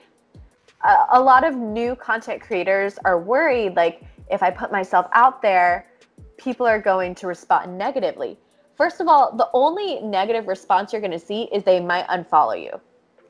a, 0.83 1.05
a 1.13 1.21
lot 1.21 1.45
of 1.45 1.55
new 1.55 1.95
content 1.95 2.41
creators 2.41 2.99
are 3.05 3.19
worried 3.19 3.75
like, 3.75 4.03
if 4.29 4.41
I 4.41 4.49
put 4.49 4.71
myself 4.71 5.07
out 5.13 5.41
there, 5.41 5.87
people 6.37 6.65
are 6.65 6.79
going 6.79 7.15
to 7.15 7.27
respond 7.27 7.77
negatively. 7.77 8.37
First 8.75 8.99
of 8.99 9.07
all, 9.07 9.35
the 9.37 9.49
only 9.53 10.01
negative 10.01 10.47
response 10.47 10.91
you're 10.91 11.01
going 11.01 11.11
to 11.11 11.19
see 11.19 11.43
is 11.53 11.63
they 11.63 11.79
might 11.79 12.07
unfollow 12.07 12.61
you 12.61 12.81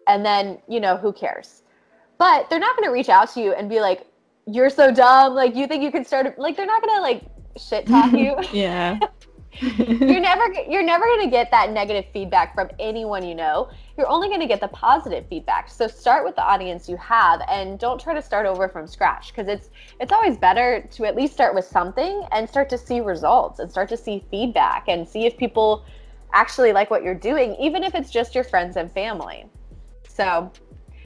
and 0.07 0.25
then 0.25 0.59
you 0.67 0.79
know 0.79 0.97
who 0.97 1.11
cares? 1.13 1.63
But 2.17 2.49
they're 2.49 2.59
not 2.59 2.75
going 2.75 2.87
to 2.87 2.93
reach 2.93 3.09
out 3.09 3.31
to 3.33 3.41
you 3.41 3.53
and 3.53 3.69
be 3.69 3.79
like 3.79 4.07
you're 4.45 4.69
so 4.69 4.93
dumb. 4.93 5.33
Like 5.33 5.55
you 5.55 5.67
think 5.67 5.83
you 5.83 5.91
can 5.91 6.05
start 6.05 6.27
a, 6.27 6.33
like 6.41 6.55
they're 6.55 6.65
not 6.65 6.81
going 6.81 6.95
to 6.95 7.01
like 7.01 7.23
shit 7.57 7.87
talk 7.87 8.11
you. 8.13 8.35
Yeah. 8.53 8.99
You're 9.59 10.19
never 10.19 10.51
you're 10.67 10.83
never 10.83 11.05
going 11.05 11.21
to 11.21 11.29
get 11.29 11.51
that 11.51 11.71
negative 11.71 12.05
feedback 12.11 12.55
from 12.55 12.71
anyone 12.79 13.23
you 13.23 13.35
know. 13.35 13.69
You're 13.97 14.07
only 14.07 14.27
going 14.27 14.39
to 14.39 14.47
get 14.47 14.59
the 14.59 14.67
positive 14.69 15.27
feedback. 15.29 15.69
So 15.69 15.87
start 15.87 16.25
with 16.25 16.35
the 16.35 16.41
audience 16.41 16.89
you 16.89 16.97
have 16.97 17.39
and 17.47 17.77
don't 17.77 18.01
try 18.01 18.15
to 18.15 18.21
start 18.21 18.47
over 18.47 18.67
from 18.67 18.87
scratch 18.87 19.27
because 19.27 19.47
it's 19.47 19.69
it's 19.99 20.11
always 20.11 20.37
better 20.37 20.87
to 20.93 21.05
at 21.05 21.15
least 21.15 21.33
start 21.33 21.53
with 21.53 21.65
something 21.65 22.25
and 22.31 22.49
start 22.49 22.67
to 22.69 22.79
see 22.79 22.99
results 22.99 23.59
and 23.59 23.69
start 23.69 23.89
to 23.89 23.97
see 23.97 24.25
feedback 24.31 24.85
and 24.87 25.07
see 25.07 25.27
if 25.27 25.37
people 25.37 25.85
actually 26.33 26.73
like 26.73 26.89
what 26.89 27.03
you're 27.03 27.13
doing 27.13 27.55
even 27.59 27.83
if 27.83 27.93
it's 27.93 28.09
just 28.09 28.33
your 28.33 28.43
friends 28.43 28.75
and 28.75 28.91
family 28.91 29.45
so 30.13 30.51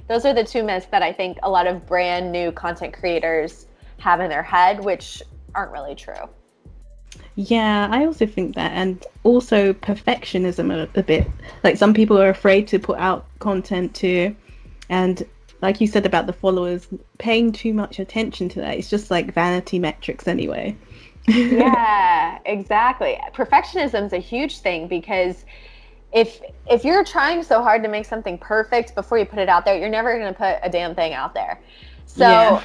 those 0.07 0.25
are 0.25 0.33
the 0.33 0.43
two 0.43 0.63
myths 0.63 0.87
that 0.91 1.01
I 1.01 1.11
think 1.11 1.37
a 1.43 1.49
lot 1.49 1.67
of 1.67 1.85
brand 1.85 2.31
new 2.31 2.51
content 2.51 2.93
creators 2.93 3.67
have 3.99 4.19
in 4.19 4.29
their 4.29 4.43
head, 4.43 4.83
which 4.83 5.21
aren't 5.55 5.71
really 5.71 5.95
true. 5.95 6.29
Yeah, 7.35 7.87
I 7.91 8.05
also 8.05 8.25
think 8.25 8.55
that, 8.55 8.71
and 8.71 9.03
also 9.23 9.73
perfectionism 9.73 10.73
a, 10.73 10.99
a, 10.99 11.03
bit. 11.03 11.27
Like 11.63 11.77
some 11.77 11.93
people 11.93 12.19
are 12.19 12.29
afraid 12.29 12.67
to 12.69 12.79
put 12.79 12.97
out 12.99 13.25
content 13.39 13.95
too, 13.95 14.35
and 14.89 15.25
like 15.61 15.79
you 15.81 15.87
said 15.87 16.05
about 16.05 16.27
the 16.27 16.33
followers, 16.33 16.87
paying 17.17 17.51
too 17.51 17.73
much 17.73 17.99
attention 17.99 18.49
to 18.49 18.61
that. 18.61 18.77
It's 18.77 18.89
just 18.89 19.09
like 19.09 19.33
vanity 19.33 19.79
metrics 19.79 20.27
anyway. 20.27 20.75
yeah, 21.27 22.39
exactly. 22.45 23.19
Perfectionism 23.33 24.05
is 24.05 24.13
a 24.13 24.19
huge 24.19 24.59
thing 24.59 24.87
because 24.87 25.45
if 26.17 26.41
if 26.69 26.83
you're 26.83 27.03
trying 27.03 27.43
so 27.43 27.61
hard 27.61 27.83
to 27.83 27.89
make 27.89 28.05
something 28.05 28.37
perfect 28.39 28.95
before 28.95 29.19
you 29.19 29.25
put 29.25 29.39
it 29.39 29.47
out 29.47 29.65
there, 29.65 29.77
you're 29.77 29.87
never 29.87 30.17
going 30.17 30.33
to 30.33 30.37
put 30.37 30.57
a 30.63 30.69
damn 30.69 30.95
thing 30.95 31.13
out 31.13 31.33
there. 31.33 31.61
So 32.05 32.27
yeah. 32.27 32.63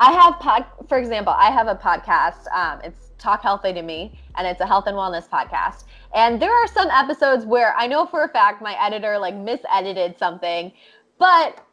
I 0.00 0.12
have 0.12 0.38
pod, 0.40 0.66
for 0.88 0.98
example, 0.98 1.32
I 1.32 1.50
have 1.50 1.68
a 1.68 1.76
podcast. 1.76 2.52
Um, 2.52 2.80
it's 2.82 3.10
Talk 3.16 3.42
Healthy 3.42 3.72
to 3.74 3.82
Me, 3.82 4.18
and 4.36 4.46
it's 4.46 4.60
a 4.60 4.66
health 4.66 4.86
and 4.88 4.96
wellness 4.96 5.28
podcast. 5.28 5.84
And 6.14 6.42
there 6.42 6.52
are 6.52 6.66
some 6.66 6.90
episodes 6.90 7.46
where 7.46 7.74
I 7.76 7.86
know 7.86 8.04
for 8.04 8.24
a 8.24 8.28
fact 8.28 8.60
my 8.60 8.74
editor 8.84 9.16
like 9.16 9.34
misedited 9.34 10.18
something, 10.18 10.72
but 11.18 11.64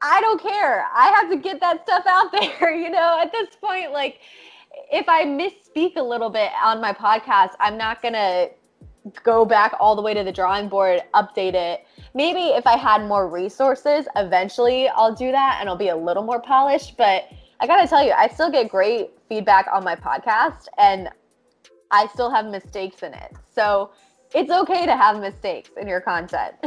I 0.00 0.20
don't 0.22 0.40
care. 0.40 0.86
I 0.94 1.08
have 1.08 1.30
to 1.30 1.36
get 1.36 1.60
that 1.60 1.82
stuff 1.86 2.04
out 2.06 2.32
there. 2.32 2.74
You 2.74 2.88
know, 2.90 3.18
at 3.20 3.30
this 3.32 3.54
point, 3.60 3.92
like 3.92 4.20
if 4.90 5.08
I 5.10 5.24
misspeak 5.26 5.96
a 5.96 6.02
little 6.02 6.30
bit 6.30 6.50
on 6.64 6.80
my 6.80 6.94
podcast, 6.94 7.50
I'm 7.60 7.76
not 7.76 8.00
gonna 8.00 8.48
go 9.22 9.44
back 9.44 9.74
all 9.80 9.96
the 9.96 10.02
way 10.02 10.14
to 10.14 10.22
the 10.22 10.32
drawing 10.32 10.68
board, 10.68 11.02
update 11.14 11.54
it. 11.54 11.86
Maybe 12.14 12.40
if 12.54 12.66
I 12.66 12.76
had 12.76 13.06
more 13.06 13.28
resources, 13.28 14.06
eventually 14.16 14.88
I'll 14.88 15.14
do 15.14 15.30
that 15.32 15.58
and 15.60 15.68
I'll 15.68 15.76
be 15.76 15.88
a 15.88 15.96
little 15.96 16.22
more 16.22 16.40
polished. 16.40 16.96
But 16.96 17.28
I 17.60 17.66
gotta 17.66 17.88
tell 17.88 18.04
you, 18.04 18.12
I 18.12 18.28
still 18.28 18.50
get 18.50 18.68
great 18.68 19.10
feedback 19.28 19.66
on 19.72 19.84
my 19.84 19.94
podcast, 19.94 20.66
and 20.78 21.08
I 21.90 22.06
still 22.08 22.30
have 22.30 22.46
mistakes 22.46 23.02
in 23.02 23.14
it. 23.14 23.32
So 23.54 23.90
it's 24.34 24.50
okay 24.50 24.86
to 24.86 24.96
have 24.96 25.20
mistakes 25.20 25.70
in 25.80 25.88
your 25.88 26.00
content. 26.00 26.54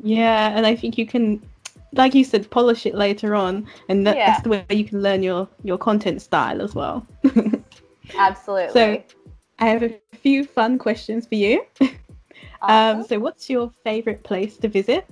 Yeah, 0.00 0.56
and 0.56 0.64
I 0.64 0.76
think 0.76 0.96
you 0.96 1.06
can, 1.06 1.42
like 1.94 2.14
you 2.14 2.22
said, 2.22 2.48
polish 2.50 2.86
it 2.86 2.94
later 2.94 3.34
on, 3.34 3.66
and 3.88 4.06
that, 4.06 4.16
Yeah. 4.16 4.26
that's 4.30 4.42
the 4.42 4.50
way 4.50 4.64
you 4.70 4.84
can 4.84 5.02
learn 5.02 5.24
your 5.24 5.48
your 5.64 5.76
content 5.76 6.22
style 6.22 6.62
as 6.62 6.72
well. 6.72 7.04
Absolutely. 8.16 8.72
So, 8.72 9.02
I 9.58 9.66
have 9.66 9.82
a 9.82 9.98
few 10.16 10.44
fun 10.44 10.78
questions 10.78 11.26
for 11.26 11.34
you. 11.34 11.64
Um, 12.62 13.04
so, 13.04 13.18
what's 13.18 13.48
your 13.48 13.72
favorite 13.84 14.24
place 14.24 14.56
to 14.58 14.68
visit? 14.68 15.06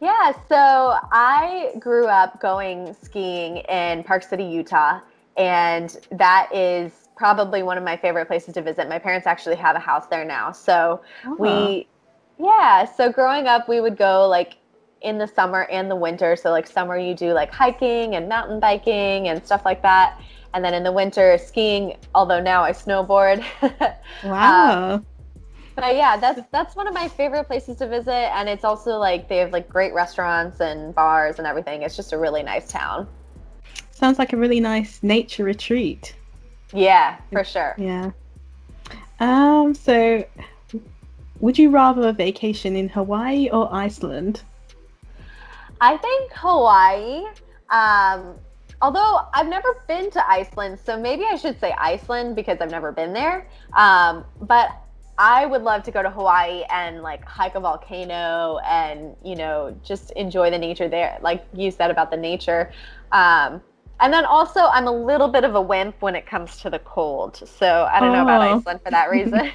Yeah, 0.00 0.32
so 0.48 0.98
I 1.12 1.72
grew 1.78 2.06
up 2.06 2.40
going 2.40 2.94
skiing 3.02 3.58
in 3.58 4.04
Park 4.04 4.22
City, 4.22 4.44
Utah, 4.44 5.00
and 5.36 5.96
that 6.12 6.50
is 6.52 7.08
probably 7.16 7.62
one 7.62 7.78
of 7.78 7.84
my 7.84 7.96
favorite 7.96 8.26
places 8.26 8.54
to 8.54 8.62
visit. 8.62 8.88
My 8.88 8.98
parents 8.98 9.26
actually 9.26 9.56
have 9.56 9.74
a 9.74 9.80
house 9.80 10.06
there 10.06 10.24
now. 10.24 10.52
So 10.52 11.00
we, 11.38 11.88
yeah, 12.38 12.84
so 12.84 13.10
growing 13.10 13.46
up, 13.46 13.68
we 13.68 13.80
would 13.80 13.96
go 13.96 14.28
like 14.28 14.58
in 15.02 15.18
the 15.18 15.26
summer 15.26 15.64
and 15.64 15.90
the 15.90 15.96
winter. 15.96 16.36
So, 16.36 16.50
like, 16.50 16.66
summer, 16.66 16.98
you 16.98 17.14
do 17.14 17.32
like 17.32 17.52
hiking 17.52 18.14
and 18.14 18.28
mountain 18.28 18.60
biking 18.60 19.28
and 19.28 19.44
stuff 19.44 19.64
like 19.64 19.82
that. 19.82 20.20
And 20.54 20.64
then 20.64 20.74
in 20.74 20.82
the 20.82 20.92
winter, 20.92 21.38
skiing, 21.38 21.96
although 22.14 22.40
now 22.40 22.62
I 22.62 22.72
snowboard. 22.72 23.44
wow. 24.24 25.02
But 25.80 25.94
yeah, 25.94 26.16
that's 26.16 26.40
that's 26.50 26.74
one 26.74 26.88
of 26.88 26.94
my 26.94 27.06
favorite 27.06 27.44
places 27.44 27.76
to 27.76 27.86
visit, 27.86 28.34
and 28.36 28.48
it's 28.48 28.64
also 28.64 28.98
like 28.98 29.28
they 29.28 29.36
have 29.36 29.52
like 29.52 29.68
great 29.68 29.94
restaurants 29.94 30.60
and 30.60 30.92
bars 30.92 31.38
and 31.38 31.46
everything. 31.46 31.82
It's 31.82 31.94
just 31.94 32.12
a 32.12 32.18
really 32.18 32.42
nice 32.42 32.68
town. 32.68 33.06
Sounds 33.92 34.18
like 34.18 34.32
a 34.32 34.36
really 34.36 34.58
nice 34.58 35.00
nature 35.02 35.44
retreat. 35.44 36.16
Yeah, 36.72 37.18
for 37.30 37.44
sure. 37.44 37.76
Yeah. 37.78 38.10
Um. 39.20 39.72
So, 39.72 40.24
would 41.38 41.56
you 41.56 41.70
rather 41.70 42.08
a 42.08 42.12
vacation 42.12 42.74
in 42.74 42.88
Hawaii 42.88 43.48
or 43.50 43.72
Iceland? 43.72 44.42
I 45.80 45.96
think 45.96 46.32
Hawaii. 46.34 47.24
Um, 47.70 48.34
although 48.82 49.20
I've 49.34 49.48
never 49.48 49.82
been 49.88 50.10
to 50.12 50.30
Iceland, 50.30 50.78
so 50.84 50.98
maybe 50.98 51.24
I 51.30 51.36
should 51.36 51.58
say 51.60 51.72
Iceland 51.78 52.36
because 52.36 52.58
I've 52.60 52.70
never 52.70 52.92
been 52.92 53.12
there. 53.12 53.46
Um, 53.74 54.24
but 54.42 54.70
I 55.18 55.46
would 55.46 55.62
love 55.62 55.82
to 55.82 55.90
go 55.90 56.02
to 56.02 56.10
Hawaii 56.10 56.62
and 56.70 57.02
like 57.02 57.24
hike 57.24 57.56
a 57.56 57.60
volcano 57.60 58.58
and 58.64 59.16
you 59.24 59.34
know 59.34 59.76
just 59.84 60.12
enjoy 60.12 60.50
the 60.50 60.58
nature 60.58 60.88
there, 60.88 61.18
like 61.22 61.44
you 61.52 61.70
said 61.70 61.90
about 61.90 62.10
the 62.10 62.16
nature. 62.16 62.70
Um, 63.12 63.60
and 64.00 64.12
then 64.12 64.24
also, 64.24 64.60
I'm 64.60 64.86
a 64.86 64.92
little 64.92 65.26
bit 65.26 65.42
of 65.42 65.56
a 65.56 65.60
wimp 65.60 66.00
when 66.00 66.14
it 66.14 66.24
comes 66.24 66.58
to 66.60 66.70
the 66.70 66.78
cold, 66.78 67.36
so 67.48 67.88
I 67.92 67.98
don't 67.98 68.12
know 68.12 68.22
about 68.22 68.42
Oh. 68.46 68.56
Iceland 68.58 68.80
for 68.84 68.90
that 68.92 69.10
reason. 69.10 69.50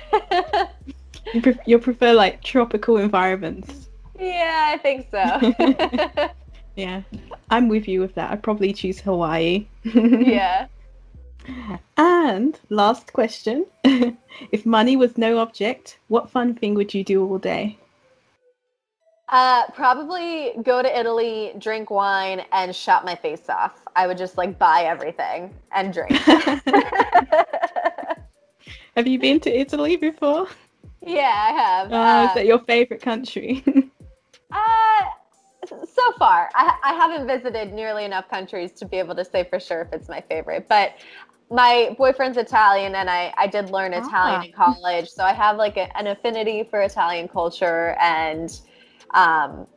You, 1.34 1.42
pref- 1.42 1.60
you 1.66 1.80
prefer 1.80 2.12
like 2.14 2.44
tropical 2.44 2.98
environments. 2.98 3.88
yeah, 4.20 4.66
I 4.74 4.78
think 4.80 5.08
so. 5.10 6.30
Yeah, 6.76 7.02
I'm 7.50 7.70
with 7.70 7.88
you 7.88 8.02
with 8.02 8.16
that. 8.16 8.32
I'd 8.32 8.44
probably 8.44 8.74
choose 8.74 9.00
Hawaii. 9.00 9.68
yeah. 9.84 10.68
And 11.98 12.60
last 12.70 13.14
question. 13.14 13.66
if 13.84 14.66
money 14.66 14.96
was 14.96 15.18
no 15.18 15.38
object, 15.38 16.00
what 16.08 16.30
fun 16.30 16.56
thing 16.56 16.74
would 16.74 16.94
you 16.94 17.04
do 17.04 17.24
all 17.28 17.38
day? 17.38 17.78
Uh, 19.30 19.64
probably 19.72 20.52
go 20.64 20.82
to 20.82 21.00
Italy, 21.00 21.54
drink 21.58 21.90
wine, 21.90 22.44
and 22.52 22.76
shop 22.76 23.04
my 23.06 23.16
face 23.16 23.50
off. 23.50 23.80
I 23.96 24.06
would 24.08 24.18
just 24.18 24.38
like 24.38 24.60
buy 24.60 24.84
everything 24.84 25.54
and 25.72 25.94
drink. 25.94 26.12
Have 28.96 29.08
you 29.08 29.18
been 29.20 29.40
to 29.42 29.50
Italy 29.60 29.96
before? 29.96 30.48
yeah, 31.02 31.50
I 31.50 31.52
have. 31.52 31.92
Oh, 31.92 31.96
Uh, 31.96 32.28
is 32.28 32.34
that 32.36 32.46
your 32.46 32.60
favorite 32.60 33.02
country? 33.02 33.64
uh, 34.52 35.02
so 35.94 36.12
far, 36.18 36.50
I, 36.56 36.76
I 36.84 36.94
haven't 36.94 37.28
visited 37.28 37.74
nearly 37.74 38.06
enough 38.06 38.30
countries 38.30 38.72
to 38.74 38.86
be 38.86 38.98
able 38.98 39.16
to 39.16 39.26
say 39.26 39.44
for 39.50 39.60
sure 39.60 39.82
if 39.82 39.94
it's 39.94 40.10
my 40.10 40.22
favorite. 40.22 40.68
But 40.68 40.94
my 41.52 41.96
boyfriend's 41.98 42.38
Italian, 42.38 42.96
and 42.96 43.10
I, 43.10 43.34
I 43.38 43.48
did 43.48 43.70
learn 43.70 43.94
Italian 43.94 44.42
Ah. 44.42 44.44
in 44.44 44.54
college, 44.54 45.10
so 45.10 45.24
I 45.24 45.34
have 45.34 45.58
like 45.58 45.78
a, 45.78 45.96
an 45.98 46.08
affinity 46.08 46.64
for 46.70 46.82
Italian 46.82 47.28
culture 47.28 47.96
and. 48.00 48.60
Um, 49.14 49.68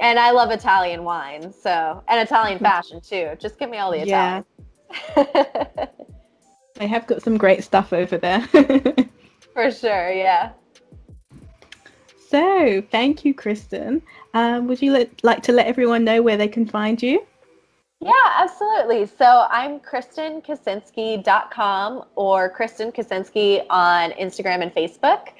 and 0.00 0.18
I 0.18 0.30
love 0.30 0.50
Italian 0.50 1.04
wine, 1.04 1.52
so 1.52 2.02
and 2.08 2.20
Italian 2.20 2.58
fashion 2.58 3.00
too. 3.00 3.32
Just 3.38 3.58
give 3.58 3.68
me 3.68 3.78
all 3.78 3.90
the 3.90 4.02
Italian. 4.02 4.44
Yeah. 5.16 5.22
Italian. 5.22 5.88
I 6.80 6.86
have 6.86 7.06
got 7.06 7.22
some 7.22 7.36
great 7.36 7.64
stuff 7.64 7.92
over 7.92 8.16
there. 8.16 8.40
For 9.52 9.70
sure, 9.72 10.12
yeah. 10.12 10.52
so, 12.28 12.82
thank 12.90 13.24
you, 13.24 13.34
Kristen. 13.34 14.02
Um, 14.34 14.66
would 14.68 14.82
you 14.82 14.92
let, 14.92 15.24
like 15.24 15.42
to 15.44 15.52
let 15.52 15.66
everyone 15.66 16.04
know 16.04 16.20
where 16.22 16.36
they 16.36 16.48
can 16.48 16.66
find 16.66 17.02
you? 17.02 17.24
Yeah, 18.00 18.12
absolutely. 18.36 19.06
So 19.06 19.46
I'm 19.50 19.80
KristenKacinski.com 19.80 22.04
or 22.14 22.48
Kristen 22.50 22.92
Kacinski 22.92 23.64
on 23.70 24.12
Instagram 24.12 24.62
and 24.62 24.72
Facebook. 24.72 25.30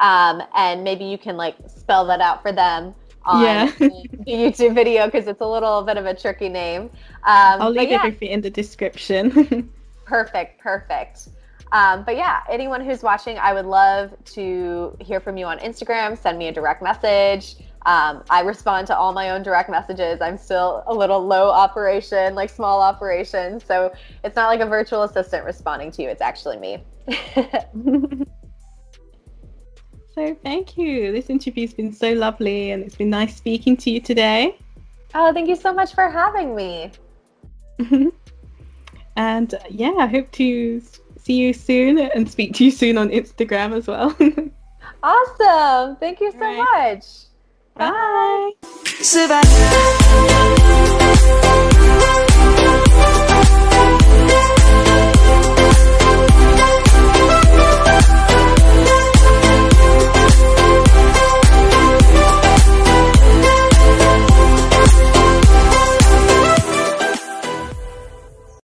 Um, 0.00 0.42
and 0.54 0.82
maybe 0.82 1.04
you 1.04 1.18
can 1.18 1.36
like 1.36 1.56
spell 1.66 2.06
that 2.06 2.22
out 2.22 2.40
for 2.42 2.52
them 2.52 2.94
on 3.24 3.42
Yeah. 3.42 3.66
the 3.78 3.90
YouTube 4.26 4.74
video 4.74 5.04
because 5.06 5.26
it's 5.26 5.42
a 5.42 5.46
little 5.46 5.82
bit 5.82 5.98
of 5.98 6.06
a 6.06 6.14
tricky 6.14 6.48
name. 6.48 6.84
Um, 7.24 7.60
I'll 7.60 7.70
leave 7.70 7.90
yeah, 7.90 7.96
everything 7.96 8.30
in 8.30 8.40
the 8.40 8.48
description. 8.50 9.70
Perfect, 10.06 10.60
perfect. 10.60 11.28
Um, 11.72 12.04
but 12.04 12.16
yeah, 12.16 12.42
anyone 12.48 12.80
who's 12.80 13.02
watching, 13.02 13.38
I 13.38 13.52
would 13.52 13.66
love 13.66 14.14
to 14.26 14.96
hear 15.00 15.18
from 15.18 15.36
you 15.36 15.46
on 15.46 15.58
Instagram. 15.58 16.16
Send 16.16 16.38
me 16.38 16.46
a 16.46 16.52
direct 16.52 16.80
message. 16.80 17.56
Um, 17.86 18.24
I 18.30 18.40
respond 18.40 18.88
to 18.88 18.96
all 18.96 19.12
my 19.12 19.30
own 19.30 19.42
direct 19.44 19.70
messages. 19.70 20.20
I'm 20.20 20.36
still 20.36 20.82
a 20.88 20.92
little 20.92 21.24
low 21.24 21.50
operation, 21.50 22.34
like 22.34 22.50
small 22.50 22.82
operation. 22.82 23.60
So 23.60 23.92
it's 24.24 24.34
not 24.34 24.48
like 24.48 24.58
a 24.60 24.66
virtual 24.66 25.04
assistant 25.04 25.44
responding 25.44 25.92
to 25.92 26.02
you. 26.02 26.08
It's 26.08 26.20
actually 26.20 26.56
me. 26.58 26.82
so, 30.14 30.36
thank 30.42 30.76
you. 30.76 31.12
This 31.12 31.30
interview's 31.30 31.72
been 31.74 31.92
so 31.92 32.12
lovely 32.12 32.72
and 32.72 32.82
it's 32.82 32.96
been 32.96 33.10
nice 33.10 33.36
speaking 33.36 33.76
to 33.78 33.90
you 33.90 34.00
today. 34.00 34.58
oh, 35.14 35.32
thank 35.32 35.48
you 35.48 35.54
so 35.56 35.72
much 35.72 35.94
for 35.94 36.10
having 36.10 36.56
me. 36.56 36.90
and 39.16 39.54
uh, 39.54 39.58
yeah, 39.70 39.94
I 39.98 40.06
hope 40.06 40.30
to 40.32 40.82
see 41.18 41.34
you 41.34 41.52
soon 41.52 41.98
and 41.98 42.28
speak 42.28 42.54
to 42.54 42.64
you 42.64 42.70
soon 42.72 42.98
on 42.98 43.10
Instagram 43.10 43.76
as 43.76 43.86
well. 43.86 44.16
Awesome. 45.02 45.96
Thank 45.96 46.20
you 46.20 46.32
so 46.32 46.38
Right. 46.38 46.66
much. 46.72 47.04
Bye. 47.76 48.52
Bye. 49.28 49.42